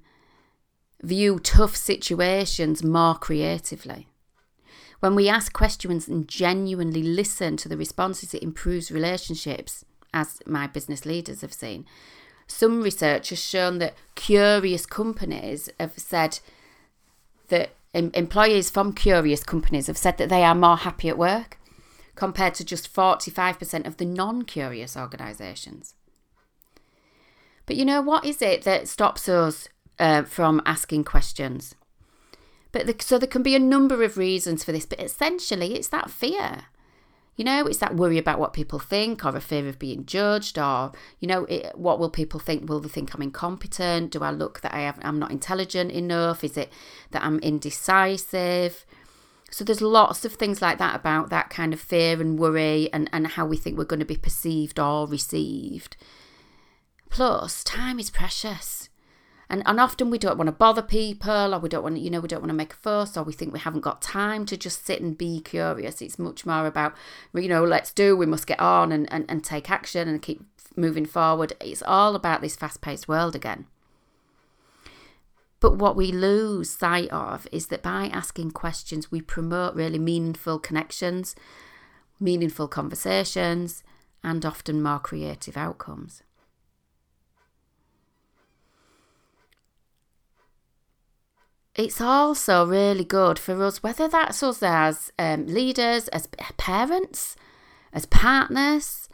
view 1.01 1.39
tough 1.39 1.75
situations 1.75 2.83
more 2.83 3.15
creatively. 3.15 4.07
When 4.99 5.15
we 5.15 5.29
ask 5.29 5.53
questions 5.53 6.07
and 6.07 6.27
genuinely 6.27 7.01
listen 7.01 7.55
to 7.57 7.69
the 7.69 7.77
responses, 7.77 8.33
it 8.33 8.43
improves 8.43 8.91
relationships, 8.91 9.85
as 10.13 10.39
my 10.45 10.67
business 10.67 11.05
leaders 11.05 11.41
have 11.41 11.53
seen. 11.53 11.85
Some 12.47 12.81
research 12.81 13.29
has 13.29 13.41
shown 13.41 13.77
that 13.77 13.93
curious 14.15 14.85
companies 14.85 15.69
have 15.79 15.97
said 15.97 16.39
that 17.47 17.69
em- 17.93 18.11
employees 18.13 18.69
from 18.69 18.91
curious 18.91 19.43
companies 19.43 19.87
have 19.87 19.97
said 19.97 20.17
that 20.17 20.29
they 20.29 20.43
are 20.43 20.55
more 20.55 20.77
happy 20.77 21.07
at 21.09 21.17
work 21.17 21.57
compared 22.15 22.55
to 22.55 22.65
just 22.65 22.93
45% 22.93 23.87
of 23.87 23.97
the 23.97 24.05
non 24.05 24.41
curious 24.41 24.97
organisations. 24.97 25.93
But 27.65 27.77
you 27.77 27.85
know, 27.85 28.01
what 28.01 28.25
is 28.25 28.41
it 28.41 28.63
that 28.63 28.87
stops 28.87 29.29
us 29.29 29.69
uh, 29.99 30.23
from 30.23 30.61
asking 30.65 31.03
questions? 31.03 31.75
But 32.71 32.85
the, 32.85 32.95
so 32.99 33.17
there 33.17 33.27
can 33.27 33.43
be 33.43 33.55
a 33.55 33.59
number 33.59 34.03
of 34.03 34.17
reasons 34.17 34.63
for 34.63 34.71
this, 34.71 34.85
but 34.85 34.99
essentially 35.01 35.75
it's 35.75 35.87
that 35.89 36.09
fear. 36.09 36.65
You 37.35 37.45
know, 37.45 37.65
it's 37.65 37.77
that 37.77 37.95
worry 37.95 38.17
about 38.17 38.37
what 38.37 38.51
people 38.51 38.79
think, 38.79 39.23
or 39.23 39.35
a 39.35 39.39
fear 39.39 39.65
of 39.67 39.79
being 39.79 40.05
judged, 40.05 40.59
or 40.59 40.91
you 41.19 41.27
know, 41.27 41.45
it, 41.45 41.71
what 41.77 41.97
will 41.97 42.09
people 42.09 42.39
think? 42.39 42.67
Will 42.67 42.81
they 42.81 42.89
think 42.89 43.15
I'm 43.15 43.21
incompetent? 43.21 44.11
Do 44.11 44.21
I 44.23 44.29
look 44.29 44.59
that 44.59 44.73
I 44.73 44.81
have, 44.81 44.99
I'm 45.01 45.19
not 45.19 45.31
intelligent 45.31 45.91
enough? 45.91 46.43
Is 46.43 46.57
it 46.57 46.69
that 47.11 47.23
I'm 47.23 47.39
indecisive? 47.39 48.85
So 49.51 49.63
there's 49.63 49.81
lots 49.81 50.25
of 50.25 50.33
things 50.33 50.61
like 50.61 50.79
that 50.79 50.95
about 50.95 51.29
that 51.29 51.49
kind 51.49 51.73
of 51.73 51.79
fear 51.79 52.19
and 52.21 52.37
worry, 52.37 52.89
and 52.91 53.09
and 53.13 53.25
how 53.25 53.45
we 53.45 53.55
think 53.55 53.77
we're 53.77 53.85
going 53.85 54.01
to 54.01 54.05
be 54.05 54.17
perceived 54.17 54.77
or 54.77 55.07
received. 55.07 55.95
Plus, 57.09 57.63
time 57.63 57.99
is 57.99 58.09
precious. 58.09 58.88
And, 59.49 59.63
and 59.65 59.79
often 59.79 60.11
we 60.11 60.19
don't 60.19 60.37
want 60.37 60.47
to 60.47 60.51
bother 60.51 60.83
people 60.83 61.55
or 61.55 61.59
we 61.59 61.69
don't 61.69 61.81
want 61.81 61.97
you 61.97 62.11
know, 62.11 62.19
we 62.19 62.27
don't 62.27 62.41
want 62.41 62.51
to 62.51 62.55
make 62.55 62.73
a 62.73 62.77
fuss 62.77 63.17
or 63.17 63.23
we 63.23 63.33
think 63.33 63.51
we 63.51 63.59
haven't 63.59 63.81
got 63.81 64.01
time 64.01 64.45
to 64.45 64.55
just 64.55 64.85
sit 64.85 65.01
and 65.01 65.17
be 65.17 65.41
curious. 65.41 66.01
It's 66.01 66.19
much 66.19 66.45
more 66.45 66.67
about, 66.67 66.93
you 67.33 67.47
know, 67.47 67.63
let's 67.63 67.91
do, 67.91 68.15
we 68.15 68.27
must 68.27 68.45
get 68.45 68.59
on 68.59 68.91
and, 68.91 69.11
and, 69.11 69.25
and 69.27 69.43
take 69.43 69.71
action 69.71 70.07
and 70.07 70.21
keep 70.21 70.43
moving 70.75 71.05
forward. 71.05 71.53
It's 71.59 71.81
all 71.81 72.15
about 72.15 72.41
this 72.41 72.55
fast 72.55 72.81
paced 72.81 73.07
world 73.07 73.35
again. 73.35 73.65
But 75.59 75.77
what 75.77 75.95
we 75.95 76.11
lose 76.11 76.69
sight 76.69 77.09
of 77.09 77.47
is 77.51 77.67
that 77.67 77.83
by 77.83 78.05
asking 78.13 78.51
questions, 78.51 79.11
we 79.11 79.19
promote 79.19 79.75
really 79.75 79.99
meaningful 79.99 80.59
connections, 80.59 81.35
meaningful 82.19 82.67
conversations, 82.67 83.83
and 84.23 84.45
often 84.45 84.81
more 84.81 84.99
creative 84.99 85.57
outcomes. 85.57 86.21
It's 91.79 92.01
also 92.01 92.65
really 92.65 93.05
good 93.05 93.39
for 93.39 93.63
us, 93.63 93.81
whether 93.81 94.09
that's 94.09 94.43
us 94.43 94.61
as 94.61 95.13
um, 95.17 95.47
leaders, 95.47 96.09
as 96.09 96.27
parents, 96.57 97.37
as 97.93 98.05
partners, 98.05 99.07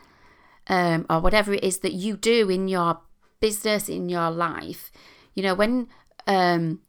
um, 0.68 1.06
or 1.08 1.20
whatever 1.20 1.54
it 1.54 1.64
is 1.64 1.80
that 1.80 1.94
you 1.94 2.18
do 2.18 2.50
in 2.50 2.68
your 2.68 3.02
business, 3.40 3.88
in 3.88 4.10
your 4.10 4.32
life. 4.32 4.92
You 5.36 5.44
know, 5.44 5.54
when 5.54 5.90
um, 6.26 6.82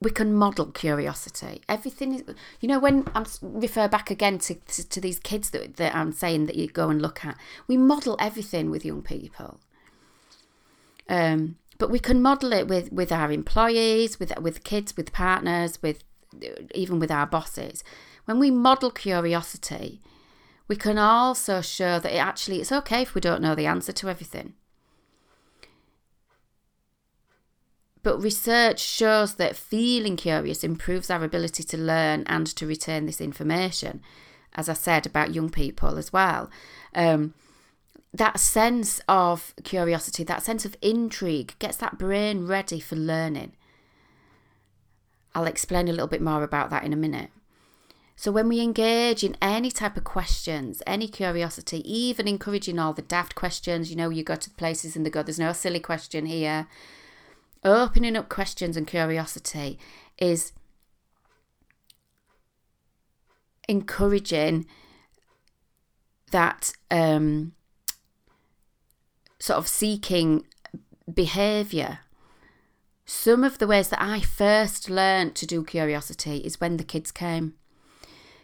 we 0.00 0.10
can 0.10 0.32
model 0.32 0.72
curiosity, 0.72 1.60
everything 1.68 2.14
is, 2.14 2.24
you 2.60 2.66
know, 2.66 2.78
when 2.78 3.06
I 3.14 3.26
refer 3.42 3.88
back 3.88 4.10
again 4.10 4.38
to, 4.38 4.54
to, 4.54 4.88
to 4.88 5.00
these 5.02 5.18
kids 5.18 5.50
that, 5.50 5.76
that 5.76 5.94
I'm 5.94 6.12
saying 6.12 6.46
that 6.46 6.56
you 6.56 6.66
go 6.66 6.88
and 6.88 7.02
look 7.02 7.26
at, 7.26 7.36
we 7.68 7.76
model 7.76 8.16
everything 8.18 8.70
with 8.70 8.86
young 8.86 9.02
people. 9.02 9.60
Um, 11.10 11.56
but 11.78 11.90
we 11.90 11.98
can 11.98 12.22
model 12.22 12.52
it 12.52 12.68
with 12.68 12.92
with 12.92 13.12
our 13.12 13.32
employees 13.32 14.18
with 14.18 14.32
with 14.40 14.64
kids 14.64 14.96
with 14.96 15.12
partners 15.12 15.80
with 15.82 16.02
even 16.74 16.98
with 16.98 17.10
our 17.10 17.26
bosses. 17.26 17.84
When 18.24 18.38
we 18.38 18.50
model 18.50 18.90
curiosity 18.90 20.00
we 20.68 20.76
can 20.76 20.96
also 20.96 21.60
show 21.60 21.98
that 21.98 22.14
it 22.14 22.18
actually 22.18 22.60
it's 22.60 22.72
okay 22.72 23.02
if 23.02 23.14
we 23.14 23.20
don't 23.20 23.42
know 23.42 23.54
the 23.54 23.66
answer 23.66 23.92
to 23.92 24.08
everything. 24.08 24.54
But 28.02 28.22
research 28.22 28.80
shows 28.80 29.34
that 29.34 29.54
feeling 29.54 30.16
curious 30.16 30.64
improves 30.64 31.10
our 31.10 31.22
ability 31.22 31.62
to 31.62 31.76
learn 31.76 32.24
and 32.26 32.46
to 32.46 32.66
retain 32.66 33.06
this 33.06 33.20
information 33.20 34.02
as 34.54 34.68
i 34.68 34.74
said 34.74 35.06
about 35.06 35.34
young 35.34 35.50
people 35.50 35.98
as 35.98 36.12
well. 36.12 36.50
Um, 36.94 37.34
that 38.14 38.38
sense 38.38 39.00
of 39.08 39.54
curiosity, 39.64 40.22
that 40.24 40.42
sense 40.42 40.64
of 40.64 40.76
intrigue 40.82 41.54
gets 41.58 41.76
that 41.78 41.98
brain 41.98 42.46
ready 42.46 42.78
for 42.78 42.96
learning. 42.96 43.52
I'll 45.34 45.46
explain 45.46 45.88
a 45.88 45.92
little 45.92 46.08
bit 46.08 46.20
more 46.20 46.42
about 46.42 46.70
that 46.70 46.84
in 46.84 46.92
a 46.92 46.96
minute. 46.96 47.30
So, 48.14 48.30
when 48.30 48.48
we 48.48 48.60
engage 48.60 49.24
in 49.24 49.36
any 49.40 49.70
type 49.70 49.96
of 49.96 50.04
questions, 50.04 50.82
any 50.86 51.08
curiosity, 51.08 51.82
even 51.90 52.28
encouraging 52.28 52.78
all 52.78 52.92
the 52.92 53.02
daft 53.02 53.34
questions, 53.34 53.90
you 53.90 53.96
know, 53.96 54.10
you 54.10 54.22
go 54.22 54.36
to 54.36 54.50
the 54.50 54.54
places 54.56 54.94
and 54.94 55.06
they 55.06 55.10
go, 55.10 55.22
there's 55.22 55.38
no 55.38 55.52
silly 55.52 55.80
question 55.80 56.26
here. 56.26 56.68
Opening 57.64 58.16
up 58.16 58.28
questions 58.28 58.76
and 58.76 58.86
curiosity 58.86 59.78
is 60.18 60.52
encouraging 63.68 64.66
that 66.30 66.72
um, 66.90 67.52
sort 69.42 69.58
of 69.58 69.66
seeking 69.66 70.46
behaviour. 71.12 71.98
Some 73.04 73.42
of 73.42 73.58
the 73.58 73.66
ways 73.66 73.88
that 73.88 74.00
I 74.00 74.20
first 74.20 74.88
learned 74.88 75.34
to 75.34 75.46
do 75.46 75.64
curiosity 75.64 76.36
is 76.36 76.60
when 76.60 76.76
the 76.76 76.84
kids 76.84 77.10
came. 77.10 77.54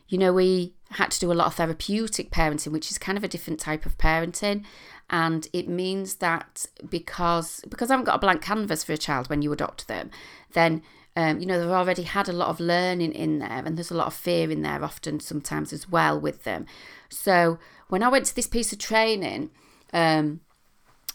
You 0.08 0.18
know, 0.18 0.32
we 0.32 0.74
had 0.90 1.12
to 1.12 1.20
do 1.20 1.30
a 1.30 1.34
lot 1.34 1.46
of 1.46 1.54
therapeutic 1.54 2.32
parenting, 2.32 2.72
which 2.72 2.90
is 2.90 2.98
kind 2.98 3.16
of 3.16 3.22
a 3.22 3.28
different 3.28 3.60
type 3.60 3.86
of 3.86 3.96
parenting. 3.96 4.64
And 5.08 5.46
it 5.52 5.68
means 5.68 6.16
that 6.16 6.66
because 6.90 7.64
because 7.68 7.90
I 7.90 7.94
haven't 7.94 8.06
got 8.06 8.16
a 8.16 8.18
blank 8.26 8.42
canvas 8.42 8.82
for 8.82 8.92
a 8.92 8.98
child 8.98 9.30
when 9.30 9.40
you 9.40 9.52
adopt 9.52 9.86
them, 9.86 10.10
then 10.54 10.82
um, 11.14 11.38
you 11.38 11.46
know 11.46 11.60
they've 11.60 11.70
already 11.70 12.02
had 12.02 12.28
a 12.28 12.32
lot 12.32 12.48
of 12.48 12.58
learning 12.58 13.12
in 13.12 13.38
there, 13.38 13.62
and 13.64 13.78
there's 13.78 13.92
a 13.92 13.96
lot 13.96 14.08
of 14.08 14.14
fear 14.14 14.50
in 14.50 14.62
there 14.62 14.82
often 14.82 15.20
sometimes 15.20 15.72
as 15.72 15.88
well 15.88 16.20
with 16.20 16.42
them. 16.42 16.66
So 17.08 17.60
when 17.88 18.02
I 18.02 18.08
went 18.08 18.26
to 18.26 18.34
this 18.34 18.48
piece 18.48 18.72
of 18.72 18.80
training, 18.80 19.50
um, 19.92 20.40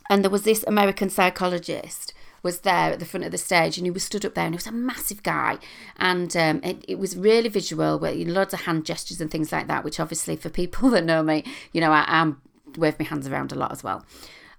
and 0.09 0.23
there 0.23 0.31
was 0.31 0.43
this 0.43 0.63
American 0.67 1.09
psychologist 1.09 2.13
was 2.43 2.59
there 2.59 2.91
at 2.91 2.99
the 2.99 3.05
front 3.05 3.23
of 3.23 3.31
the 3.31 3.37
stage 3.37 3.77
and 3.77 3.87
he 3.87 3.91
was 3.91 4.03
stood 4.03 4.25
up 4.25 4.35
there 4.35 4.45
and 4.45 4.53
he 4.53 4.57
was 4.57 4.67
a 4.67 4.71
massive 4.71 5.23
guy. 5.23 5.57
And 5.97 6.35
um, 6.35 6.61
it, 6.61 6.83
it, 6.89 6.99
was 6.99 7.15
really 7.15 7.47
visual 7.47 7.97
with 7.97 8.27
lots 8.27 8.53
of 8.53 8.61
hand 8.61 8.85
gestures 8.85 9.21
and 9.21 9.31
things 9.31 9.53
like 9.53 9.67
that 9.67 9.85
which 9.85 9.99
obviously 9.99 10.35
for 10.35 10.49
people 10.49 10.89
that 10.91 11.05
know 11.05 11.23
me 11.23 11.45
you 11.71 11.79
know 11.79 11.91
I, 11.91 12.03
am 12.07 12.41
wave 12.77 12.99
my 12.99 13.05
hands 13.05 13.27
around 13.27 13.51
a 13.51 13.55
lot 13.55 13.71
as 13.71 13.83
well. 13.83 14.05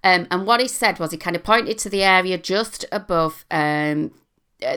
Um, 0.02 0.26
and 0.30 0.46
what 0.46 0.60
he 0.60 0.68
said 0.68 0.98
was 0.98 1.12
he 1.12 1.16
kind 1.16 1.36
of 1.36 1.42
pointed 1.42 1.78
to 1.78 1.88
the 1.88 2.02
area 2.02 2.36
just 2.36 2.84
above 2.92 3.44
um, 3.50 4.12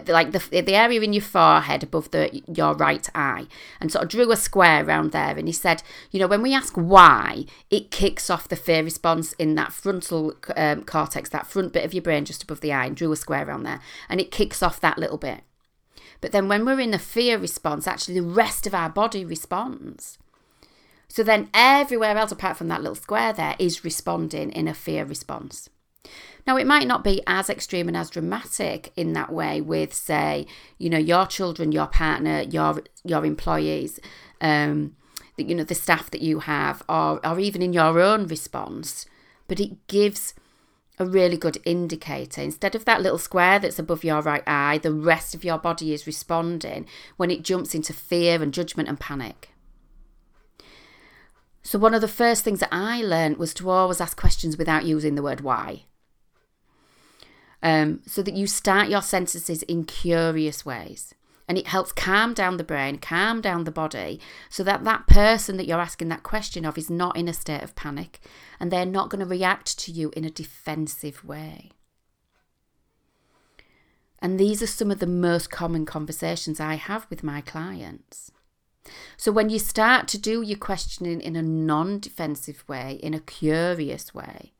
like 0.07 0.31
the 0.31 0.39
the 0.61 0.75
area 0.75 1.01
in 1.01 1.13
your 1.13 1.21
forehead 1.21 1.83
above 1.83 2.11
the 2.11 2.41
your 2.47 2.73
right 2.75 3.07
eye. 3.15 3.47
And 3.79 3.91
sort 3.91 4.03
of 4.03 4.09
drew 4.09 4.31
a 4.31 4.35
square 4.35 4.85
around 4.85 5.11
there 5.11 5.37
and 5.37 5.47
he 5.47 5.53
said 5.53 5.83
you 6.11 6.19
know 6.19 6.27
when 6.27 6.41
we 6.41 6.53
ask 6.53 6.73
why 6.75 7.45
it 7.69 7.91
kicks 7.91 8.29
off 8.29 8.47
the 8.47 8.55
fear 8.55 8.83
response 8.83 9.33
in 9.33 9.55
that 9.55 9.71
frontal 9.71 10.33
um, 10.55 10.83
cortex 10.83 11.29
that 11.29 11.47
front 11.47 11.73
bit 11.73 11.85
of 11.85 11.93
your 11.93 12.03
brain 12.03 12.25
just 12.25 12.43
above 12.43 12.61
the 12.61 12.73
eye 12.73 12.85
and 12.85 12.95
drew 12.95 13.11
a 13.11 13.15
square 13.15 13.47
around 13.47 13.63
there. 13.63 13.81
And 14.09 14.19
it 14.19 14.31
kicks 14.31 14.63
off 14.63 14.81
that 14.81 14.97
little 14.97 15.17
bit. 15.17 15.41
But 16.19 16.31
then 16.31 16.47
when 16.47 16.65
we're 16.65 16.79
in 16.79 16.91
the 16.91 16.99
fear 16.99 17.37
response 17.37 17.87
actually 17.87 18.15
the 18.15 18.27
rest 18.27 18.67
of 18.67 18.73
our 18.73 18.89
body 18.89 19.23
responds. 19.23 20.17
So 21.09 21.23
then 21.23 21.49
everywhere 21.53 22.17
else 22.17 22.31
apart 22.31 22.57
from 22.57 22.67
that 22.67 22.81
little 22.81 22.95
square 22.95 23.33
there 23.33 23.55
is 23.59 23.83
responding 23.83 24.51
in 24.51 24.67
a 24.67 24.73
fear 24.73 25.05
response 25.05 25.69
now, 26.47 26.55
it 26.55 26.65
might 26.65 26.87
not 26.87 27.03
be 27.03 27.21
as 27.27 27.49
extreme 27.49 27.89
and 27.89 27.97
as 27.97 28.09
dramatic 28.09 28.93
in 28.95 29.11
that 29.13 29.33
way 29.33 29.59
with, 29.59 29.93
say, 29.93 30.47
you 30.77 30.89
know, 30.89 30.97
your 30.97 31.25
children, 31.25 31.73
your 31.73 31.87
partner, 31.87 32.41
your 32.41 32.83
your 33.03 33.25
employees, 33.25 33.99
um, 34.39 34.95
the, 35.35 35.43
you 35.43 35.53
know, 35.53 35.65
the 35.65 35.75
staff 35.75 36.09
that 36.11 36.21
you 36.21 36.39
have, 36.39 36.83
or 36.87 37.19
or 37.27 37.37
even 37.41 37.61
in 37.61 37.73
your 37.73 37.99
own 37.99 38.27
response. 38.27 39.05
But 39.49 39.59
it 39.59 39.87
gives 39.87 40.33
a 40.97 41.05
really 41.05 41.35
good 41.35 41.57
indicator. 41.65 42.41
Instead 42.41 42.75
of 42.75 42.85
that 42.85 43.01
little 43.01 43.19
square 43.19 43.59
that's 43.59 43.77
above 43.77 44.05
your 44.05 44.21
right 44.21 44.43
eye, 44.47 44.77
the 44.77 44.93
rest 44.93 45.35
of 45.35 45.43
your 45.43 45.57
body 45.57 45.93
is 45.93 46.07
responding 46.07 46.85
when 47.17 47.29
it 47.29 47.43
jumps 47.43 47.75
into 47.75 47.91
fear 47.91 48.41
and 48.41 48.53
judgment 48.53 48.87
and 48.87 49.01
panic. 49.01 49.49
So, 51.61 51.77
one 51.77 51.93
of 51.93 51.99
the 51.99 52.07
first 52.07 52.45
things 52.45 52.61
that 52.61 52.69
I 52.71 53.01
learned 53.01 53.35
was 53.35 53.53
to 53.55 53.69
always 53.69 53.99
ask 53.99 54.17
questions 54.17 54.57
without 54.57 54.85
using 54.85 55.15
the 55.15 55.21
word 55.21 55.41
why 55.41 55.83
um, 57.63 58.01
so 58.05 58.21
that 58.21 58.35
you 58.35 58.47
start 58.47 58.89
your 58.89 59.01
sentences 59.01 59.63
in 59.63 59.85
curious 59.85 60.65
ways. 60.65 61.13
And 61.47 61.57
it 61.57 61.67
helps 61.67 61.93
calm 61.93 62.33
down 62.33 62.57
the 62.57 62.63
brain, 62.63 62.97
calm 62.97 63.39
down 63.39 63.63
the 63.63 63.71
body, 63.71 64.19
so 64.49 64.63
that 64.63 64.83
that 64.83 65.07
person 65.07 65.55
that 65.57 65.65
you're 65.65 65.79
asking 65.79 66.09
that 66.09 66.23
question 66.23 66.65
of 66.65 66.77
is 66.77 66.89
not 66.89 67.15
in 67.15 67.29
a 67.29 67.33
state 67.33 67.63
of 67.63 67.75
panic 67.75 68.19
and 68.59 68.69
they're 68.69 68.85
not 68.85 69.09
going 69.09 69.21
to 69.21 69.25
react 69.25 69.79
to 69.79 69.91
you 69.91 70.11
in 70.15 70.25
a 70.25 70.29
defensive 70.29 71.23
way. 71.23 71.71
And 74.19 74.39
these 74.39 74.61
are 74.61 74.67
some 74.67 74.91
of 74.91 74.99
the 74.99 75.07
most 75.07 75.49
common 75.49 75.85
conversations 75.85 76.59
I 76.59 76.75
have 76.75 77.07
with 77.09 77.23
my 77.23 77.41
clients. 77.41 78.31
So, 79.15 79.31
when 79.31 79.49
you 79.49 79.59
start 79.59 80.07
to 80.09 80.17
do 80.17 80.41
your 80.41 80.57
questioning 80.57 81.21
in 81.21 81.35
a 81.35 81.41
non 81.41 81.99
defensive 81.99 82.63
way, 82.67 82.99
in 83.03 83.13
a 83.13 83.19
curious 83.19 84.13
way, 84.13 84.53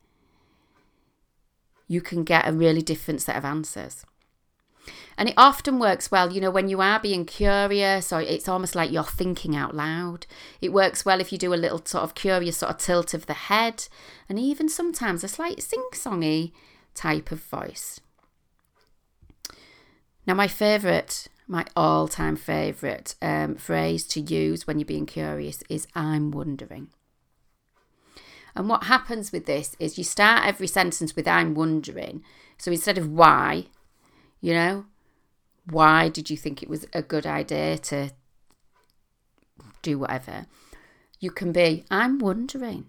you 1.88 2.00
can 2.00 2.22
get 2.22 2.46
a 2.46 2.52
really 2.52 2.82
different 2.82 3.22
set 3.22 3.36
of 3.36 3.44
answers. 3.44 4.04
And 5.16 5.28
it 5.28 5.34
often 5.36 5.80
works 5.80 6.12
well, 6.12 6.32
you 6.32 6.40
know, 6.40 6.50
when 6.50 6.68
you 6.68 6.80
are 6.80 7.00
being 7.00 7.24
curious, 7.24 8.12
or 8.12 8.20
it's 8.20 8.48
almost 8.48 8.76
like 8.76 8.92
you're 8.92 9.02
thinking 9.02 9.56
out 9.56 9.74
loud. 9.74 10.26
It 10.60 10.72
works 10.72 11.04
well 11.04 11.20
if 11.20 11.32
you 11.32 11.38
do 11.38 11.52
a 11.52 11.56
little 11.56 11.84
sort 11.84 12.04
of 12.04 12.14
curious 12.14 12.58
sort 12.58 12.70
of 12.70 12.78
tilt 12.78 13.14
of 13.14 13.26
the 13.26 13.34
head, 13.34 13.88
and 14.28 14.38
even 14.38 14.68
sometimes 14.68 15.24
a 15.24 15.28
slight 15.28 15.60
sing 15.60 15.82
songy 15.92 16.52
type 16.94 17.32
of 17.32 17.42
voice. 17.42 18.00
Now, 20.24 20.34
my 20.34 20.46
favourite, 20.46 21.26
my 21.48 21.64
all 21.74 22.06
time 22.06 22.36
favourite 22.36 23.16
um, 23.20 23.56
phrase 23.56 24.06
to 24.08 24.20
use 24.20 24.66
when 24.66 24.78
you're 24.78 24.86
being 24.86 25.06
curious 25.06 25.64
is 25.68 25.88
I'm 25.96 26.30
wondering. 26.30 26.90
And 28.58 28.68
what 28.68 28.84
happens 28.84 29.30
with 29.30 29.46
this 29.46 29.76
is 29.78 29.98
you 29.98 30.04
start 30.04 30.44
every 30.44 30.66
sentence 30.66 31.14
with 31.14 31.28
I'm 31.28 31.54
wondering. 31.54 32.24
So 32.58 32.72
instead 32.72 32.98
of 32.98 33.08
why, 33.08 33.66
you 34.40 34.52
know, 34.52 34.86
why 35.70 36.08
did 36.08 36.28
you 36.28 36.36
think 36.36 36.60
it 36.60 36.68
was 36.68 36.84
a 36.92 37.00
good 37.00 37.24
idea 37.24 37.78
to 37.78 38.10
do 39.80 40.00
whatever? 40.00 40.46
You 41.20 41.30
can 41.30 41.52
be 41.52 41.84
I'm 41.88 42.18
wondering. 42.18 42.86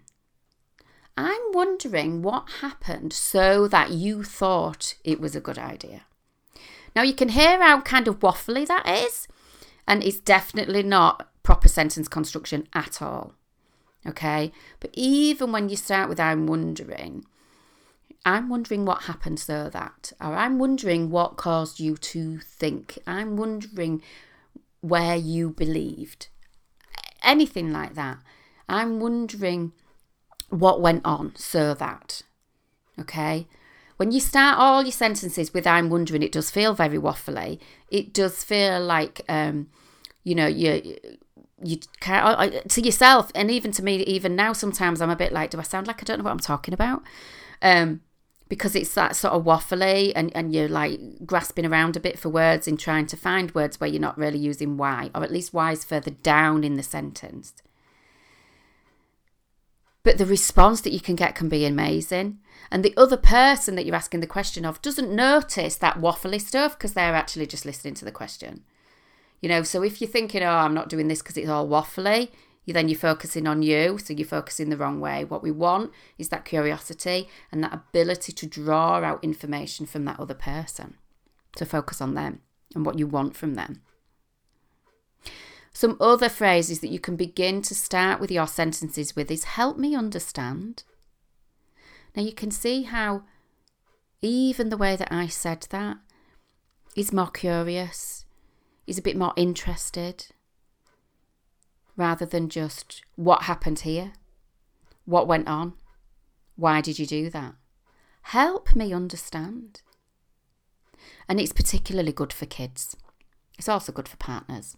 I'm 1.15 1.51
wondering 1.51 2.23
what 2.23 2.49
happened 2.61 3.13
so 3.13 3.67
that 3.67 3.91
you 3.91 4.23
thought 4.23 4.95
it 5.03 5.21
was 5.21 5.35
a 5.35 5.41
good 5.41 5.59
idea. 5.59 6.01
Now 6.95 7.03
you 7.03 7.13
can 7.13 7.29
hear 7.29 7.61
how 7.61 7.81
kind 7.81 8.07
of 8.07 8.21
waffly 8.21 8.65
that 8.65 8.89
is, 8.89 9.27
and 9.87 10.03
it's 10.03 10.19
definitely 10.19 10.81
not 10.81 11.29
proper 11.43 11.67
sentence 11.67 12.07
construction 12.07 12.67
at 12.73 13.03
all. 13.03 13.35
Okay, 14.07 14.51
but 14.79 14.91
even 14.93 15.51
when 15.51 15.69
you 15.69 15.75
start 15.75 16.07
with 16.09 16.19
I'm 16.19 16.47
wondering, 16.47 17.25
I'm 18.25 18.49
wondering 18.49 18.85
what 18.85 19.03
happened 19.03 19.39
so 19.39 19.69
that, 19.69 20.13
or 20.21 20.35
I'm 20.35 20.57
wondering 20.57 21.09
what 21.09 21.37
caused 21.37 21.79
you 21.79 21.97
to 21.97 22.39
think, 22.39 22.97
I'm 23.05 23.35
wondering 23.35 24.01
where 24.81 25.15
you 25.15 25.49
believed, 25.49 26.27
anything 27.23 27.71
like 27.71 27.95
that. 27.95 28.19
I'm 28.69 28.99
wondering 28.99 29.73
what 30.49 30.81
went 30.81 31.05
on 31.05 31.33
so 31.35 31.73
that. 31.73 32.21
Okay, 32.97 33.47
when 33.97 34.11
you 34.11 34.21
start 34.21 34.57
all 34.57 34.81
your 34.81 34.93
sentences 34.93 35.53
with 35.53 35.67
I'm 35.67 35.89
wondering, 35.89 36.23
it 36.23 36.31
does 36.31 36.49
feel 36.49 36.73
very 36.73 36.97
waffly. 36.97 37.59
It 37.89 38.13
does 38.13 38.45
feel 38.45 38.81
like, 38.81 39.21
um, 39.27 39.67
you 40.23 40.35
know, 40.35 40.47
you 41.63 41.75
you 41.75 41.79
can't 41.99 42.69
to 42.69 42.81
yourself 42.81 43.31
and 43.35 43.49
even 43.51 43.71
to 43.71 43.83
me 43.83 43.97
even 44.03 44.35
now 44.35 44.53
sometimes 44.53 45.01
i'm 45.01 45.09
a 45.09 45.15
bit 45.15 45.31
like 45.31 45.49
do 45.49 45.59
i 45.59 45.63
sound 45.63 45.87
like 45.87 46.01
i 46.01 46.03
don't 46.03 46.19
know 46.19 46.23
what 46.23 46.31
i'm 46.31 46.39
talking 46.39 46.73
about 46.73 47.01
um 47.61 48.01
because 48.47 48.75
it's 48.75 48.95
that 48.95 49.15
sort 49.15 49.33
of 49.33 49.43
waffly 49.43 50.11
and, 50.15 50.35
and 50.35 50.55
you're 50.55 50.67
like 50.67 50.99
grasping 51.23 51.67
around 51.67 51.95
a 51.95 51.99
bit 51.99 52.17
for 52.17 52.29
words 52.29 52.67
and 52.67 52.79
trying 52.79 53.05
to 53.05 53.15
find 53.15 53.53
words 53.53 53.79
where 53.79 53.89
you're 53.89 54.01
not 54.01 54.17
really 54.17 54.39
using 54.39 54.75
why 54.75 55.11
or 55.13 55.23
at 55.23 55.31
least 55.31 55.53
why 55.53 55.71
is 55.71 55.83
further 55.83 56.11
down 56.11 56.63
in 56.63 56.75
the 56.75 56.83
sentence 56.83 57.53
but 60.03 60.17
the 60.17 60.25
response 60.25 60.81
that 60.81 60.93
you 60.93 60.99
can 60.99 61.15
get 61.15 61.35
can 61.35 61.49
be 61.49 61.65
amazing. 61.65 62.39
And 62.71 62.83
the 62.83 62.93
other 62.95 63.17
person 63.17 63.75
that 63.75 63.85
you're 63.85 63.95
asking 63.95 64.21
the 64.21 64.27
question 64.27 64.65
of 64.65 64.81
doesn't 64.81 65.13
notice 65.13 65.75
that 65.75 65.99
waffly 65.99 66.41
stuff 66.41 66.77
because 66.77 66.93
they're 66.93 67.15
actually 67.15 67.47
just 67.47 67.65
listening 67.65 67.95
to 67.95 68.05
the 68.05 68.11
question. 68.11 68.63
You 69.41 69.49
know, 69.49 69.63
so 69.63 69.83
if 69.83 70.01
you're 70.01 70.09
thinking, 70.09 70.43
oh, 70.43 70.49
I'm 70.49 70.73
not 70.73 70.89
doing 70.89 71.07
this 71.07 71.21
because 71.21 71.37
it's 71.37 71.49
all 71.49 71.67
waffly, 71.67 72.29
you 72.65 72.73
then 72.73 72.89
you're 72.89 72.99
focusing 72.99 73.47
on 73.47 73.61
you, 73.61 73.97
so 73.97 74.13
you're 74.13 74.27
focusing 74.27 74.69
the 74.69 74.77
wrong 74.77 74.99
way. 74.99 75.23
What 75.23 75.41
we 75.41 75.51
want 75.51 75.91
is 76.17 76.29
that 76.29 76.45
curiosity 76.45 77.27
and 77.51 77.63
that 77.63 77.73
ability 77.73 78.31
to 78.33 78.45
draw 78.45 79.01
out 79.03 79.23
information 79.23 79.85
from 79.85 80.05
that 80.05 80.19
other 80.19 80.33
person, 80.33 80.97
to 81.55 81.65
focus 81.65 82.01
on 82.01 82.13
them 82.13 82.41
and 82.75 82.85
what 82.85 82.99
you 82.99 83.07
want 83.07 83.35
from 83.35 83.55
them. 83.55 83.81
Some 85.71 85.97
other 85.99 86.29
phrases 86.29 86.81
that 86.81 86.89
you 86.89 86.99
can 86.99 87.15
begin 87.15 87.61
to 87.63 87.73
start 87.73 88.19
with 88.19 88.31
your 88.31 88.47
sentences 88.47 89.15
with 89.15 89.31
is 89.31 89.45
help 89.45 89.77
me 89.77 89.95
understand. 89.95 90.83
Now 92.15 92.23
you 92.23 92.33
can 92.33 92.51
see 92.51 92.83
how 92.83 93.23
even 94.21 94.69
the 94.69 94.77
way 94.77 94.95
that 94.95 95.11
I 95.11 95.27
said 95.27 95.65
that 95.69 95.97
is 96.95 97.13
more 97.13 97.29
curious, 97.29 98.18
is 98.89 98.97
a 98.97 99.03
bit 99.03 99.17
more 99.17 99.33
interested, 99.35 100.27
rather 101.95 102.25
than 102.25 102.49
just 102.49 103.01
what 103.15 103.43
happened 103.43 103.79
here, 103.79 104.13
what 105.05 105.27
went 105.27 105.47
on, 105.47 105.73
why 106.55 106.81
did 106.81 106.99
you 106.99 107.05
do 107.05 107.29
that? 107.29 107.55
Help 108.23 108.75
me 108.75 108.93
understand. 108.93 109.81
And 111.27 111.39
it's 111.39 111.53
particularly 111.53 112.11
good 112.11 112.33
for 112.33 112.45
kids. 112.45 112.95
It's 113.57 113.69
also 113.69 113.91
good 113.91 114.07
for 114.07 114.17
partners 114.17 114.75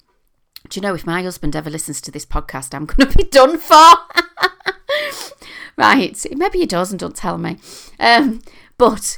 do 0.69 0.79
you 0.79 0.81
know 0.81 0.93
if 0.93 1.05
my 1.05 1.23
husband 1.23 1.55
ever 1.55 1.69
listens 1.69 2.01
to 2.01 2.11
this 2.11 2.25
podcast, 2.25 2.73
I'm 2.73 2.85
going 2.87 3.09
to 3.09 3.17
be 3.17 3.23
done 3.23 3.57
for. 3.57 3.93
right, 5.77 6.25
maybe 6.31 6.59
he 6.59 6.65
does 6.65 6.91
and 6.91 6.99
don't 6.99 7.15
tell 7.15 7.37
me. 7.37 7.57
Um, 7.99 8.41
but 8.77 9.17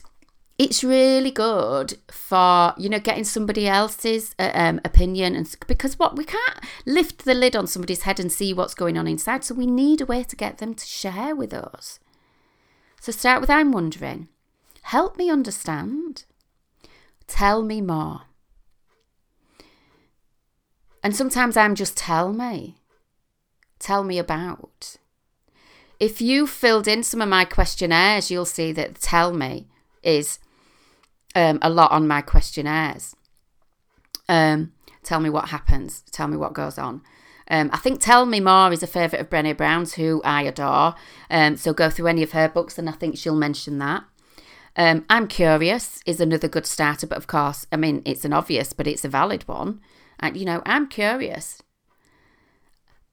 it's 0.57 0.83
really 0.83 1.31
good 1.31 1.97
for 2.09 2.73
you 2.77 2.89
know 2.89 2.99
getting 2.99 3.23
somebody 3.23 3.67
else's 3.67 4.35
uh, 4.37 4.51
um, 4.53 4.79
opinion 4.85 5.35
and 5.35 5.55
because 5.67 5.97
what 5.97 6.15
we 6.15 6.23
can't 6.23 6.59
lift 6.85 7.25
the 7.25 7.33
lid 7.33 7.55
on 7.55 7.67
somebody's 7.67 8.03
head 8.03 8.19
and 8.19 8.31
see 8.31 8.53
what's 8.53 8.75
going 8.75 8.97
on 8.97 9.07
inside 9.07 9.43
so 9.43 9.55
we 9.55 9.65
need 9.65 9.99
a 9.99 10.05
way 10.05 10.23
to 10.23 10.35
get 10.35 10.59
them 10.59 10.73
to 10.73 10.85
share 10.85 11.35
with 11.35 11.53
us 11.53 11.99
so 13.01 13.11
start 13.11 13.41
with 13.41 13.49
i'm 13.49 13.71
wondering 13.71 14.27
help 14.83 15.17
me 15.17 15.29
understand 15.29 16.25
tell 17.27 17.63
me 17.63 17.81
more 17.81 18.21
and 21.03 21.13
sometimes 21.13 21.57
I'm 21.57 21.75
just 21.75 21.97
tell 21.97 22.31
me. 22.31 22.77
Tell 23.77 24.05
me 24.05 24.17
about. 24.17 24.95
If 25.99 26.21
you 26.21 26.47
filled 26.47 26.87
in 26.87 27.03
some 27.03 27.21
of 27.21 27.27
my 27.27 27.43
questionnaires, 27.43 28.31
you'll 28.31 28.45
see 28.45 28.71
that 28.71 28.95
tell 29.01 29.33
me 29.33 29.67
is 30.03 30.39
um, 31.35 31.59
a 31.61 31.69
lot 31.69 31.91
on 31.91 32.07
my 32.07 32.21
questionnaires. 32.21 33.15
Um, 34.29 34.73
tell 35.03 35.19
me 35.19 35.29
what 35.29 35.49
happens. 35.49 36.03
Tell 36.11 36.27
me 36.27 36.37
what 36.37 36.53
goes 36.53 36.77
on. 36.77 37.01
Um, 37.49 37.69
I 37.73 37.77
think 37.77 37.99
Tell 37.99 38.25
Me 38.25 38.39
More 38.39 38.71
is 38.71 38.83
a 38.83 38.87
favourite 38.87 39.21
of 39.21 39.29
Brené 39.29 39.55
Brown's, 39.55 39.95
who 39.95 40.21
I 40.23 40.43
adore. 40.43 40.95
Um, 41.29 41.57
so 41.57 41.73
go 41.73 41.89
through 41.89 42.07
any 42.07 42.23
of 42.23 42.31
her 42.31 42.47
books, 42.47 42.77
and 42.77 42.87
I 42.87 42.93
think 42.93 43.17
she'll 43.17 43.35
mention 43.35 43.79
that. 43.79 44.05
Um, 44.75 45.05
I'm 45.09 45.27
Curious 45.27 46.01
is 46.05 46.19
another 46.19 46.47
good 46.47 46.65
starter, 46.65 47.05
but 47.05 47.17
of 47.17 47.27
course, 47.27 47.67
I 47.71 47.75
mean, 47.75 48.01
it's 48.05 48.25
an 48.25 48.33
obvious, 48.33 48.73
but 48.73 48.87
it's 48.87 49.05
a 49.05 49.09
valid 49.09 49.47
one. 49.47 49.81
And, 50.19 50.37
you 50.37 50.45
know, 50.45 50.61
I'm 50.65 50.87
curious. 50.87 51.61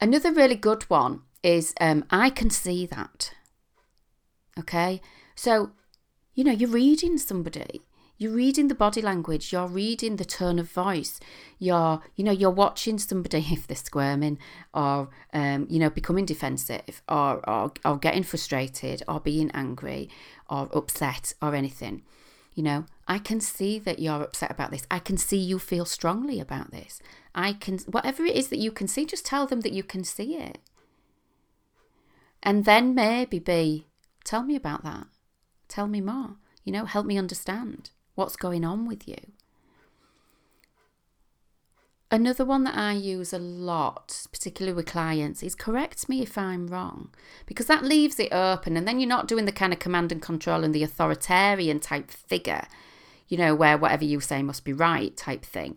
Another 0.01 0.33
really 0.33 0.55
good 0.55 0.85
one 0.85 1.23
is 1.43 1.75
um, 1.81 2.05
I 2.11 2.31
can 2.31 2.51
see 2.51 2.87
that. 2.87 3.33
Okay. 4.59 5.01
So, 5.35 5.73
you 6.41 6.45
know, 6.45 6.53
you're 6.53 6.71
reading 6.71 7.19
somebody. 7.19 7.83
You're 8.17 8.33
reading 8.33 8.69
the 8.69 8.75
body 8.75 9.03
language, 9.03 9.53
you're 9.53 9.67
reading 9.67 10.17
the 10.17 10.25
tone 10.25 10.59
of 10.59 10.71
voice, 10.71 11.21
you're, 11.59 12.03
you 12.17 12.25
know, 12.25 12.33
you're 12.33 12.49
watching 12.49 12.97
somebody 12.99 13.47
if 13.51 13.67
they're 13.67 13.77
squirming 13.77 14.39
or, 14.73 15.11
um, 15.35 15.67
you 15.69 15.79
know, 15.79 15.91
becoming 15.91 16.25
defensive 16.25 17.03
or, 17.11 17.47
or, 17.47 17.73
or 17.85 17.99
getting 17.99 18.23
frustrated 18.23 19.03
or 19.07 19.21
being 19.21 19.51
angry 19.51 20.09
or 20.49 20.71
upset 20.73 21.35
or 21.43 21.55
anything. 21.55 22.05
You 22.55 22.63
know, 22.63 22.87
I 23.07 23.19
can 23.19 23.39
see 23.43 23.79
that 23.79 23.99
you're 23.99 24.23
upset 24.23 24.51
about 24.51 24.71
this. 24.71 24.87
I 24.91 24.99
can 24.99 25.19
see 25.19 25.37
you 25.37 25.59
feel 25.59 25.85
strongly 25.85 26.41
about 26.41 26.71
this. 26.71 27.03
I 27.35 27.53
can, 27.53 27.81
whatever 27.81 28.25
it 28.25 28.35
is 28.35 28.49
that 28.49 28.59
you 28.59 28.73
can 28.73 28.89
see, 28.89 29.05
just 29.05 29.27
tell 29.27 29.47
them 29.47 29.61
that 29.61 29.75
you 29.75 29.83
can 29.83 30.05
see 30.05 30.37
it. 30.37 30.57
And 32.43 32.65
then 32.65 32.95
maybe 32.95 33.39
be, 33.39 33.89
tell 34.25 34.43
me 34.43 34.57
about 34.57 34.85
that. 34.85 35.07
Tell 35.71 35.87
me 35.87 36.01
more. 36.01 36.37
You 36.65 36.73
know, 36.73 36.85
help 36.85 37.07
me 37.07 37.17
understand 37.17 37.91
what's 38.17 38.37
going 38.37 38.65
on 38.65 38.87
with 38.87 39.09
you. 39.09 39.17
Another 42.11 42.45
one 42.45 42.65
that 42.65 42.77
I 42.77 42.93
use 42.93 43.33
a 43.33 43.39
lot, 43.39 44.27
particularly 44.33 44.75
with 44.75 44.87
clients, 44.87 45.45
is 45.45 45.55
correct 45.55 46.09
me 46.09 46.23
if 46.23 46.37
I'm 46.37 46.67
wrong, 46.67 47.11
because 47.47 47.67
that 47.67 47.85
leaves 47.85 48.19
it 48.19 48.33
open, 48.33 48.77
and 48.77 48.87
then 48.87 48.99
you're 48.99 49.09
not 49.09 49.29
doing 49.29 49.45
the 49.45 49.53
kind 49.53 49.73
of 49.73 49.79
command 49.79 50.11
and 50.11 50.21
control 50.21 50.65
and 50.65 50.75
the 50.75 50.83
authoritarian 50.83 51.79
type 51.79 52.11
figure, 52.11 52.67
you 53.29 53.39
know, 53.39 53.55
where 53.55 53.79
whatever 53.79 54.05
you 54.05 54.19
say 54.19 54.43
must 54.43 54.65
be 54.65 54.73
right 54.73 55.17
type 55.17 55.45
thing. 55.45 55.77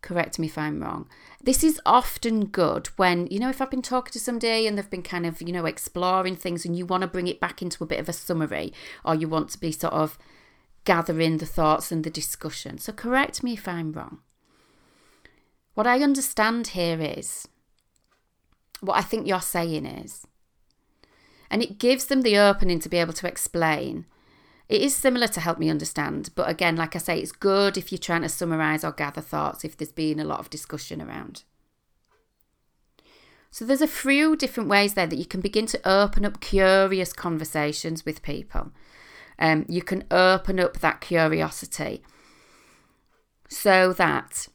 Correct 0.00 0.38
me 0.38 0.46
if 0.46 0.56
I'm 0.56 0.82
wrong. 0.82 1.10
This 1.44 1.62
is 1.62 1.78
often 1.84 2.46
good 2.46 2.86
when, 2.96 3.26
you 3.26 3.38
know, 3.38 3.50
if 3.50 3.60
I've 3.60 3.70
been 3.70 3.82
talking 3.82 4.12
to 4.12 4.18
somebody 4.18 4.66
and 4.66 4.78
they've 4.78 4.88
been 4.88 5.02
kind 5.02 5.26
of, 5.26 5.42
you 5.42 5.52
know, 5.52 5.66
exploring 5.66 6.36
things 6.36 6.64
and 6.64 6.74
you 6.74 6.86
want 6.86 7.02
to 7.02 7.06
bring 7.06 7.28
it 7.28 7.38
back 7.38 7.60
into 7.60 7.84
a 7.84 7.86
bit 7.86 8.00
of 8.00 8.08
a 8.08 8.14
summary, 8.14 8.72
or 9.04 9.14
you 9.14 9.28
want 9.28 9.50
to 9.50 9.60
be 9.60 9.70
sort 9.70 9.92
of 9.92 10.18
gathering 10.84 11.36
the 11.36 11.44
thoughts 11.44 11.92
and 11.92 12.02
the 12.02 12.08
discussion. 12.08 12.78
So 12.78 12.94
correct 12.94 13.42
me 13.42 13.52
if 13.52 13.68
I'm 13.68 13.92
wrong. 13.92 14.20
What 15.74 15.86
I 15.86 16.02
understand 16.02 16.68
here 16.68 16.98
is 16.98 17.46
what 18.80 18.96
I 18.96 19.02
think 19.02 19.26
you're 19.26 19.42
saying 19.42 19.84
is, 19.84 20.26
and 21.50 21.62
it 21.62 21.78
gives 21.78 22.06
them 22.06 22.22
the 22.22 22.38
opening 22.38 22.78
to 22.80 22.88
be 22.88 22.96
able 22.96 23.12
to 23.12 23.28
explain 23.28 24.06
It 24.68 24.80
is 24.80 24.96
similar 24.96 25.26
to 25.28 25.40
help 25.40 25.58
me 25.58 25.68
understand, 25.68 26.30
but 26.34 26.48
again, 26.48 26.76
like 26.76 26.96
I 26.96 26.98
say, 26.98 27.18
it's 27.18 27.32
good 27.32 27.76
if 27.76 27.92
you're 27.92 27.98
trying 27.98 28.22
to 28.22 28.28
summarize 28.28 28.82
or 28.82 28.92
gather 28.92 29.20
thoughts 29.20 29.64
if 29.64 29.76
there's 29.76 29.92
been 29.92 30.18
a 30.18 30.24
lot 30.24 30.40
of 30.40 30.48
discussion 30.48 31.02
around. 31.02 31.44
So 33.50 33.64
there's 33.64 33.82
a 33.82 33.86
few 33.86 34.36
different 34.36 34.68
ways 34.68 34.94
there 34.94 35.06
that 35.06 35.18
you 35.18 35.26
can 35.26 35.40
begin 35.40 35.66
to 35.66 35.88
open 35.88 36.24
up 36.24 36.40
curious 36.40 37.12
conversations 37.12 38.04
with 38.04 38.22
people. 38.22 38.72
Um, 39.38 39.64
you 39.68 39.82
can 39.82 40.04
open 40.10 40.58
up 40.58 40.78
that 40.80 41.00
curiosity 41.00 42.02
so 43.48 43.92
that 43.92 44.48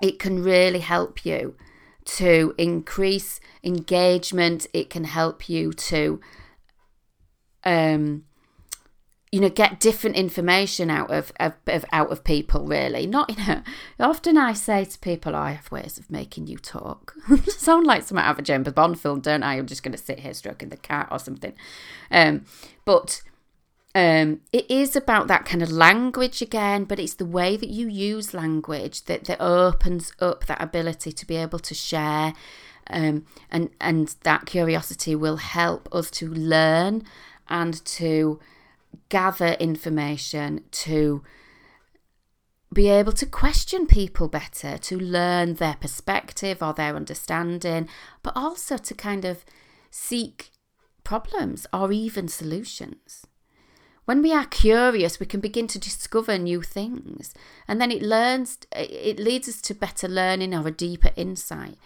it 0.00 0.18
can 0.18 0.42
really 0.42 0.80
help 0.80 1.24
you 1.24 1.56
to 2.04 2.54
increase 2.58 3.40
engagement. 3.64 4.66
It 4.72 4.90
can 4.90 5.04
help 5.04 5.48
you 5.48 5.72
to 5.72 6.20
um, 7.64 8.24
you 9.32 9.40
know 9.40 9.48
get 9.48 9.80
different 9.80 10.14
information 10.14 10.90
out 10.90 11.10
of, 11.10 11.32
of, 11.40 11.54
of, 11.66 11.84
out 11.90 12.12
of 12.12 12.22
people 12.22 12.66
really. 12.66 13.06
Not 13.06 13.30
you 13.30 13.44
know 13.46 13.62
often 13.98 14.36
i 14.36 14.52
say 14.52 14.84
to 14.84 14.98
people 14.98 15.34
oh, 15.34 15.38
i 15.38 15.52
have 15.52 15.72
ways 15.72 15.98
of 15.98 16.10
making 16.10 16.46
you 16.46 16.58
talk. 16.58 17.14
Sound 17.48 17.86
like 17.86 18.02
something 18.02 18.24
out 18.24 18.32
of 18.32 18.38
a 18.38 18.42
james 18.42 18.70
bond 18.70 19.00
film 19.00 19.20
don't 19.20 19.42
i? 19.42 19.54
I'm 19.54 19.66
just 19.66 19.82
going 19.82 19.92
to 19.92 19.98
sit 19.98 20.20
here 20.20 20.34
stroking 20.34 20.68
the 20.68 20.76
cat 20.76 21.08
or 21.10 21.18
something. 21.18 21.54
Um, 22.10 22.44
but 22.84 23.22
um, 23.94 24.40
it 24.52 24.70
is 24.70 24.96
about 24.96 25.28
that 25.28 25.44
kind 25.44 25.62
of 25.62 25.70
language 25.70 26.40
again, 26.40 26.84
but 26.84 26.98
it's 26.98 27.14
the 27.14 27.26
way 27.26 27.56
that 27.56 27.68
you 27.68 27.88
use 27.88 28.32
language 28.32 29.04
that, 29.04 29.24
that 29.24 29.40
opens 29.40 30.12
up 30.18 30.46
that 30.46 30.62
ability 30.62 31.12
to 31.12 31.26
be 31.26 31.36
able 31.36 31.58
to 31.58 31.74
share. 31.74 32.32
Um, 32.88 33.26
and 33.50 33.70
and 33.80 34.14
that 34.24 34.44
curiosity 34.44 35.14
will 35.14 35.36
help 35.36 35.88
us 35.94 36.10
to 36.12 36.28
learn 36.28 37.04
and 37.48 37.84
to 37.84 38.40
gather 39.12 39.52
information, 39.60 40.64
to 40.70 41.22
be 42.72 42.88
able 42.88 43.12
to 43.12 43.26
question 43.26 43.86
people 43.86 44.26
better, 44.26 44.78
to 44.78 44.98
learn 44.98 45.54
their 45.56 45.76
perspective 45.78 46.62
or 46.62 46.72
their 46.72 46.96
understanding, 46.96 47.86
but 48.22 48.34
also 48.34 48.78
to 48.78 48.94
kind 48.94 49.26
of 49.26 49.44
seek 49.90 50.50
problems 51.04 51.66
or 51.74 51.92
even 51.92 52.26
solutions. 52.26 53.26
When 54.06 54.22
we 54.22 54.32
are 54.32 54.46
curious, 54.46 55.20
we 55.20 55.26
can 55.26 55.40
begin 55.40 55.66
to 55.68 55.78
discover 55.78 56.38
new 56.38 56.62
things, 56.62 57.34
and 57.68 57.78
then 57.78 57.90
it 57.90 58.02
learns. 58.02 58.56
It 58.74 59.18
leads 59.18 59.46
us 59.46 59.60
to 59.60 59.74
better 59.74 60.08
learning 60.08 60.54
or 60.54 60.66
a 60.66 60.70
deeper 60.70 61.10
insight. 61.16 61.76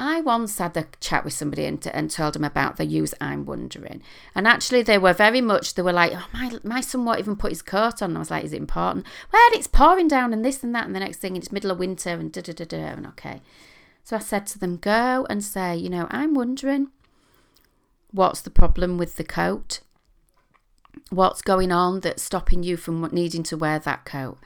I 0.00 0.22
once 0.22 0.56
had 0.56 0.78
a 0.78 0.86
chat 0.98 1.24
with 1.24 1.34
somebody 1.34 1.66
and, 1.66 1.86
and 1.88 2.10
told 2.10 2.32
them 2.32 2.42
about 2.42 2.78
the 2.78 2.86
use 2.86 3.12
I'm 3.20 3.44
wondering. 3.44 4.02
And 4.34 4.48
actually, 4.48 4.82
they 4.82 4.96
were 4.96 5.12
very 5.12 5.42
much, 5.42 5.74
they 5.74 5.82
were 5.82 5.92
like, 5.92 6.12
oh, 6.14 6.26
my, 6.32 6.58
my 6.64 6.80
son 6.80 7.04
won't 7.04 7.18
even 7.18 7.36
put 7.36 7.50
his 7.50 7.60
coat 7.60 8.00
on. 8.00 8.12
And 8.12 8.16
I 8.16 8.20
was 8.20 8.30
like, 8.30 8.44
is 8.44 8.54
it 8.54 8.56
important? 8.56 9.04
Well, 9.30 9.42
it's 9.52 9.66
pouring 9.66 10.08
down 10.08 10.32
and 10.32 10.42
this 10.42 10.64
and 10.64 10.74
that. 10.74 10.86
And 10.86 10.96
the 10.96 11.00
next 11.00 11.18
thing, 11.18 11.36
it's 11.36 11.52
middle 11.52 11.70
of 11.70 11.78
winter 11.78 12.08
and 12.08 12.32
da 12.32 12.40
da 12.40 12.54
da 12.54 12.64
da. 12.64 12.78
And 12.78 13.06
okay. 13.08 13.42
So 14.02 14.16
I 14.16 14.20
said 14.20 14.46
to 14.46 14.58
them, 14.58 14.78
go 14.78 15.26
and 15.28 15.44
say, 15.44 15.76
you 15.76 15.90
know, 15.90 16.06
I'm 16.10 16.32
wondering 16.32 16.88
what's 18.10 18.40
the 18.40 18.50
problem 18.50 18.96
with 18.96 19.16
the 19.16 19.24
coat? 19.24 19.80
What's 21.10 21.42
going 21.42 21.72
on 21.72 22.00
that's 22.00 22.22
stopping 22.22 22.62
you 22.62 22.78
from 22.78 23.06
needing 23.12 23.42
to 23.42 23.56
wear 23.58 23.78
that 23.78 24.06
coat? 24.06 24.38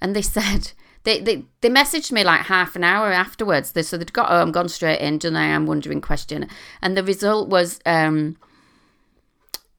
And 0.00 0.16
they 0.16 0.22
said, 0.38 0.72
they, 1.04 1.20
they 1.20 1.44
they 1.60 1.70
messaged 1.70 2.12
me 2.12 2.24
like 2.24 2.42
half 2.42 2.76
an 2.76 2.84
hour 2.84 3.12
afterwards. 3.12 3.72
They, 3.72 3.82
so 3.82 3.96
they'd 3.96 4.12
got 4.12 4.28
home, 4.28 4.52
gone 4.52 4.68
straight 4.68 5.00
in, 5.00 5.18
done 5.18 5.36
I 5.36 5.46
am 5.46 5.66
wondering 5.66 6.00
question, 6.00 6.48
and 6.82 6.96
the 6.96 7.04
result 7.04 7.48
was, 7.48 7.80
um, 7.86 8.36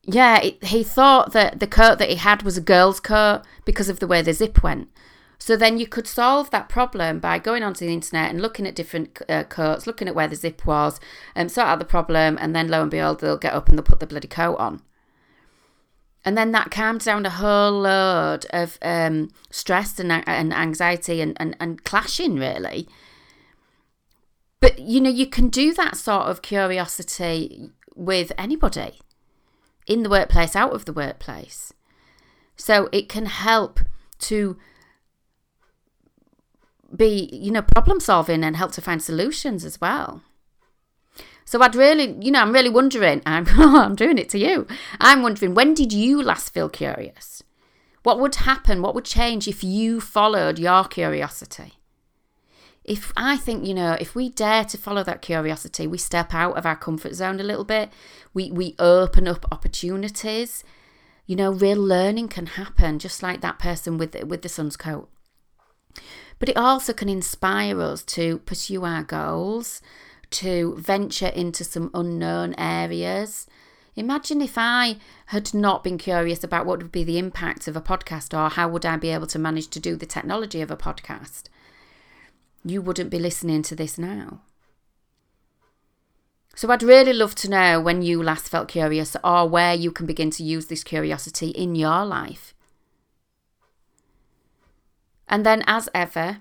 yeah, 0.03 0.39
it, 0.41 0.63
he 0.63 0.83
thought 0.83 1.33
that 1.33 1.59
the 1.59 1.67
coat 1.67 1.97
that 1.99 2.09
he 2.09 2.15
had 2.15 2.43
was 2.43 2.57
a 2.57 2.61
girl's 2.61 2.99
coat 2.99 3.41
because 3.65 3.89
of 3.89 3.99
the 3.99 4.07
way 4.07 4.21
the 4.21 4.33
zip 4.33 4.63
went. 4.63 4.89
So 5.37 5.57
then 5.57 5.77
you 5.77 5.87
could 5.87 6.07
solve 6.07 6.49
that 6.51 6.69
problem 6.69 7.19
by 7.19 7.39
going 7.39 7.61
onto 7.61 7.85
the 7.85 7.93
internet 7.93 8.29
and 8.29 8.41
looking 8.41 8.65
at 8.65 8.75
different 8.75 9.21
uh, 9.27 9.43
coats, 9.43 9.85
looking 9.85 10.07
at 10.07 10.15
where 10.15 10.27
the 10.27 10.35
zip 10.35 10.65
was, 10.65 10.99
and 11.35 11.47
um, 11.47 11.49
sort 11.49 11.67
out 11.67 11.79
the 11.79 11.85
problem, 11.85 12.37
and 12.39 12.55
then 12.55 12.67
lo 12.67 12.81
and 12.81 12.91
behold, 12.91 13.19
they'll 13.19 13.37
get 13.37 13.53
up 13.53 13.67
and 13.67 13.77
they'll 13.77 13.83
put 13.83 13.99
the 13.99 14.07
bloody 14.07 14.27
coat 14.27 14.55
on. 14.55 14.81
And 16.25 16.35
then 16.35 16.51
that 16.53 16.71
calms 16.71 17.05
down 17.05 17.23
a 17.27 17.29
whole 17.29 17.81
load 17.81 18.47
of 18.49 18.79
um, 18.81 19.29
stress 19.51 19.99
and, 19.99 20.11
and 20.11 20.51
anxiety 20.51 21.21
and, 21.21 21.37
and, 21.39 21.55
and 21.59 21.83
clashing, 21.83 22.35
really. 22.35 22.89
But, 24.59 24.79
you 24.79 24.99
know, 24.99 25.11
you 25.11 25.27
can 25.27 25.49
do 25.49 25.71
that 25.75 25.95
sort 25.95 26.23
of 26.23 26.41
curiosity 26.41 27.69
with 27.95 28.31
anybody 28.39 29.01
in 29.85 30.01
the 30.01 30.09
workplace, 30.09 30.55
out 30.55 30.73
of 30.73 30.85
the 30.85 30.93
workplace. 30.93 31.71
So 32.55 32.89
it 32.91 33.07
can 33.07 33.27
help 33.27 33.79
to 34.21 34.57
be, 36.95 37.29
you 37.31 37.51
know, 37.51 37.61
problem 37.61 37.99
solving 37.99 38.43
and 38.43 38.55
help 38.55 38.71
to 38.71 38.81
find 38.81 39.01
solutions 39.01 39.63
as 39.63 39.79
well. 39.79 40.23
So 41.45 41.61
I'd 41.61 41.75
really, 41.75 42.17
you 42.19 42.31
know, 42.31 42.41
I'm 42.41 42.51
really 42.51 42.69
wondering, 42.69 43.21
I'm, 43.25 43.47
I'm 43.47 43.95
doing 43.95 44.17
it 44.17 44.29
to 44.29 44.39
you. 44.39 44.67
I'm 44.99 45.21
wondering, 45.21 45.53
when 45.53 45.73
did 45.73 45.93
you 45.93 46.21
last 46.21 46.53
feel 46.53 46.69
curious? 46.69 47.43
What 48.03 48.19
would 48.19 48.35
happen? 48.35 48.81
What 48.81 48.93
would 48.93 49.05
change 49.05 49.47
if 49.47 49.63
you 49.63 50.01
followed 50.01 50.59
your 50.59 50.83
curiosity? 50.85 51.73
If 52.83 53.11
I 53.17 53.37
think, 53.37 53.65
you 53.65 53.73
know, 53.73 53.97
if 53.99 54.13
we 54.13 54.29
dare 54.29 54.63
to 54.65 54.77
follow 54.77 55.03
that 55.03 55.23
curiosity, 55.23 55.87
we 55.87 55.97
step 55.97 56.33
out 56.33 56.55
of 56.55 56.67
our 56.67 56.75
comfort 56.75 57.15
zone 57.15 57.39
a 57.39 57.43
little 57.43 57.63
bit, 57.63 57.89
we, 58.31 58.51
we 58.51 58.75
open 58.77 59.27
up 59.27 59.45
opportunities, 59.51 60.63
you 61.25 61.35
know, 61.35 61.51
real 61.51 61.81
learning 61.81 62.27
can 62.27 62.45
happen, 62.45 62.99
just 62.99 63.23
like 63.23 63.41
that 63.41 63.57
person 63.57 63.97
with, 63.97 64.15
with 64.25 64.43
the 64.43 64.49
son's 64.49 64.77
coat. 64.77 65.09
But 66.37 66.49
it 66.49 66.57
also 66.57 66.93
can 66.93 67.09
inspire 67.09 67.81
us 67.81 68.03
to 68.03 68.37
pursue 68.39 68.83
our 68.85 69.01
goals, 69.01 69.81
to 70.35 70.75
venture 70.77 71.27
into 71.27 71.63
some 71.63 71.91
unknown 71.93 72.55
areas. 72.57 73.47
Imagine 73.95 74.41
if 74.41 74.57
I 74.57 74.97
had 75.27 75.53
not 75.53 75.83
been 75.83 75.97
curious 75.97 76.43
about 76.43 76.65
what 76.65 76.79
would 76.79 76.91
be 76.91 77.03
the 77.03 77.17
impact 77.17 77.67
of 77.67 77.75
a 77.75 77.81
podcast 77.81 78.37
or 78.37 78.49
how 78.49 78.67
would 78.67 78.85
I 78.85 78.97
be 78.97 79.09
able 79.09 79.27
to 79.27 79.39
manage 79.39 79.69
to 79.69 79.79
do 79.79 79.95
the 79.95 80.05
technology 80.05 80.61
of 80.61 80.69
a 80.69 80.77
podcast. 80.77 81.43
You 82.63 82.81
wouldn't 82.81 83.09
be 83.09 83.19
listening 83.19 83.61
to 83.63 83.75
this 83.75 83.97
now. 83.97 84.41
So 86.55 86.69
I'd 86.71 86.83
really 86.83 87.13
love 87.13 87.35
to 87.35 87.49
know 87.49 87.79
when 87.79 88.01
you 88.01 88.23
last 88.23 88.49
felt 88.49 88.69
curious 88.69 89.15
or 89.23 89.47
where 89.47 89.73
you 89.73 89.91
can 89.91 90.05
begin 90.05 90.29
to 90.31 90.43
use 90.43 90.67
this 90.67 90.83
curiosity 90.83 91.49
in 91.49 91.75
your 91.75 92.05
life. 92.05 92.53
And 95.27 95.45
then, 95.45 95.63
as 95.67 95.89
ever, 95.93 96.37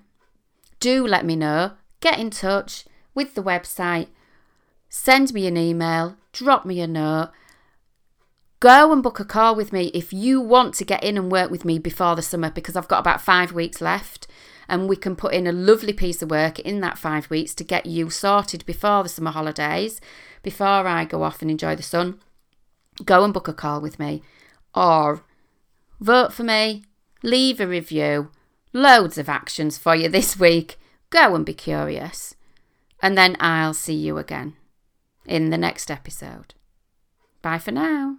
do 0.78 1.06
let 1.06 1.24
me 1.24 1.36
know, 1.36 1.72
get 2.00 2.18
in 2.18 2.30
touch, 2.30 2.84
with 3.14 3.34
the 3.34 3.42
website, 3.42 4.08
send 4.88 5.32
me 5.32 5.46
an 5.46 5.56
email, 5.56 6.16
drop 6.32 6.64
me 6.64 6.80
a 6.80 6.86
note. 6.86 7.30
Go 8.60 8.92
and 8.92 9.02
book 9.02 9.20
a 9.20 9.24
call 9.24 9.54
with 9.54 9.72
me 9.72 9.90
if 9.94 10.12
you 10.12 10.40
want 10.40 10.74
to 10.74 10.84
get 10.84 11.04
in 11.04 11.18
and 11.18 11.30
work 11.30 11.50
with 11.50 11.64
me 11.64 11.78
before 11.78 12.16
the 12.16 12.22
summer 12.22 12.50
because 12.50 12.76
I've 12.76 12.88
got 12.88 13.00
about 13.00 13.20
five 13.20 13.52
weeks 13.52 13.80
left 13.80 14.26
and 14.68 14.88
we 14.88 14.96
can 14.96 15.16
put 15.16 15.34
in 15.34 15.46
a 15.46 15.52
lovely 15.52 15.92
piece 15.92 16.22
of 16.22 16.30
work 16.30 16.58
in 16.58 16.80
that 16.80 16.98
five 16.98 17.28
weeks 17.28 17.54
to 17.56 17.64
get 17.64 17.86
you 17.86 18.08
sorted 18.10 18.64
before 18.64 19.02
the 19.02 19.08
summer 19.08 19.30
holidays, 19.30 20.00
before 20.42 20.86
I 20.86 21.04
go 21.04 21.22
off 21.22 21.42
and 21.42 21.50
enjoy 21.50 21.76
the 21.76 21.82
sun. 21.82 22.20
Go 23.04 23.24
and 23.24 23.34
book 23.34 23.48
a 23.48 23.52
call 23.52 23.80
with 23.80 23.98
me 23.98 24.22
or 24.74 25.24
vote 26.00 26.32
for 26.32 26.44
me, 26.44 26.84
leave 27.22 27.60
a 27.60 27.66
review, 27.66 28.30
loads 28.72 29.18
of 29.18 29.28
actions 29.28 29.78
for 29.78 29.94
you 29.94 30.08
this 30.08 30.38
week. 30.38 30.78
Go 31.10 31.34
and 31.34 31.44
be 31.44 31.54
curious. 31.54 32.34
And 33.04 33.18
then 33.18 33.36
I'll 33.38 33.74
see 33.74 33.92
you 33.92 34.16
again 34.16 34.54
in 35.26 35.50
the 35.50 35.58
next 35.58 35.90
episode. 35.90 36.54
Bye 37.42 37.58
for 37.58 37.70
now. 37.70 38.16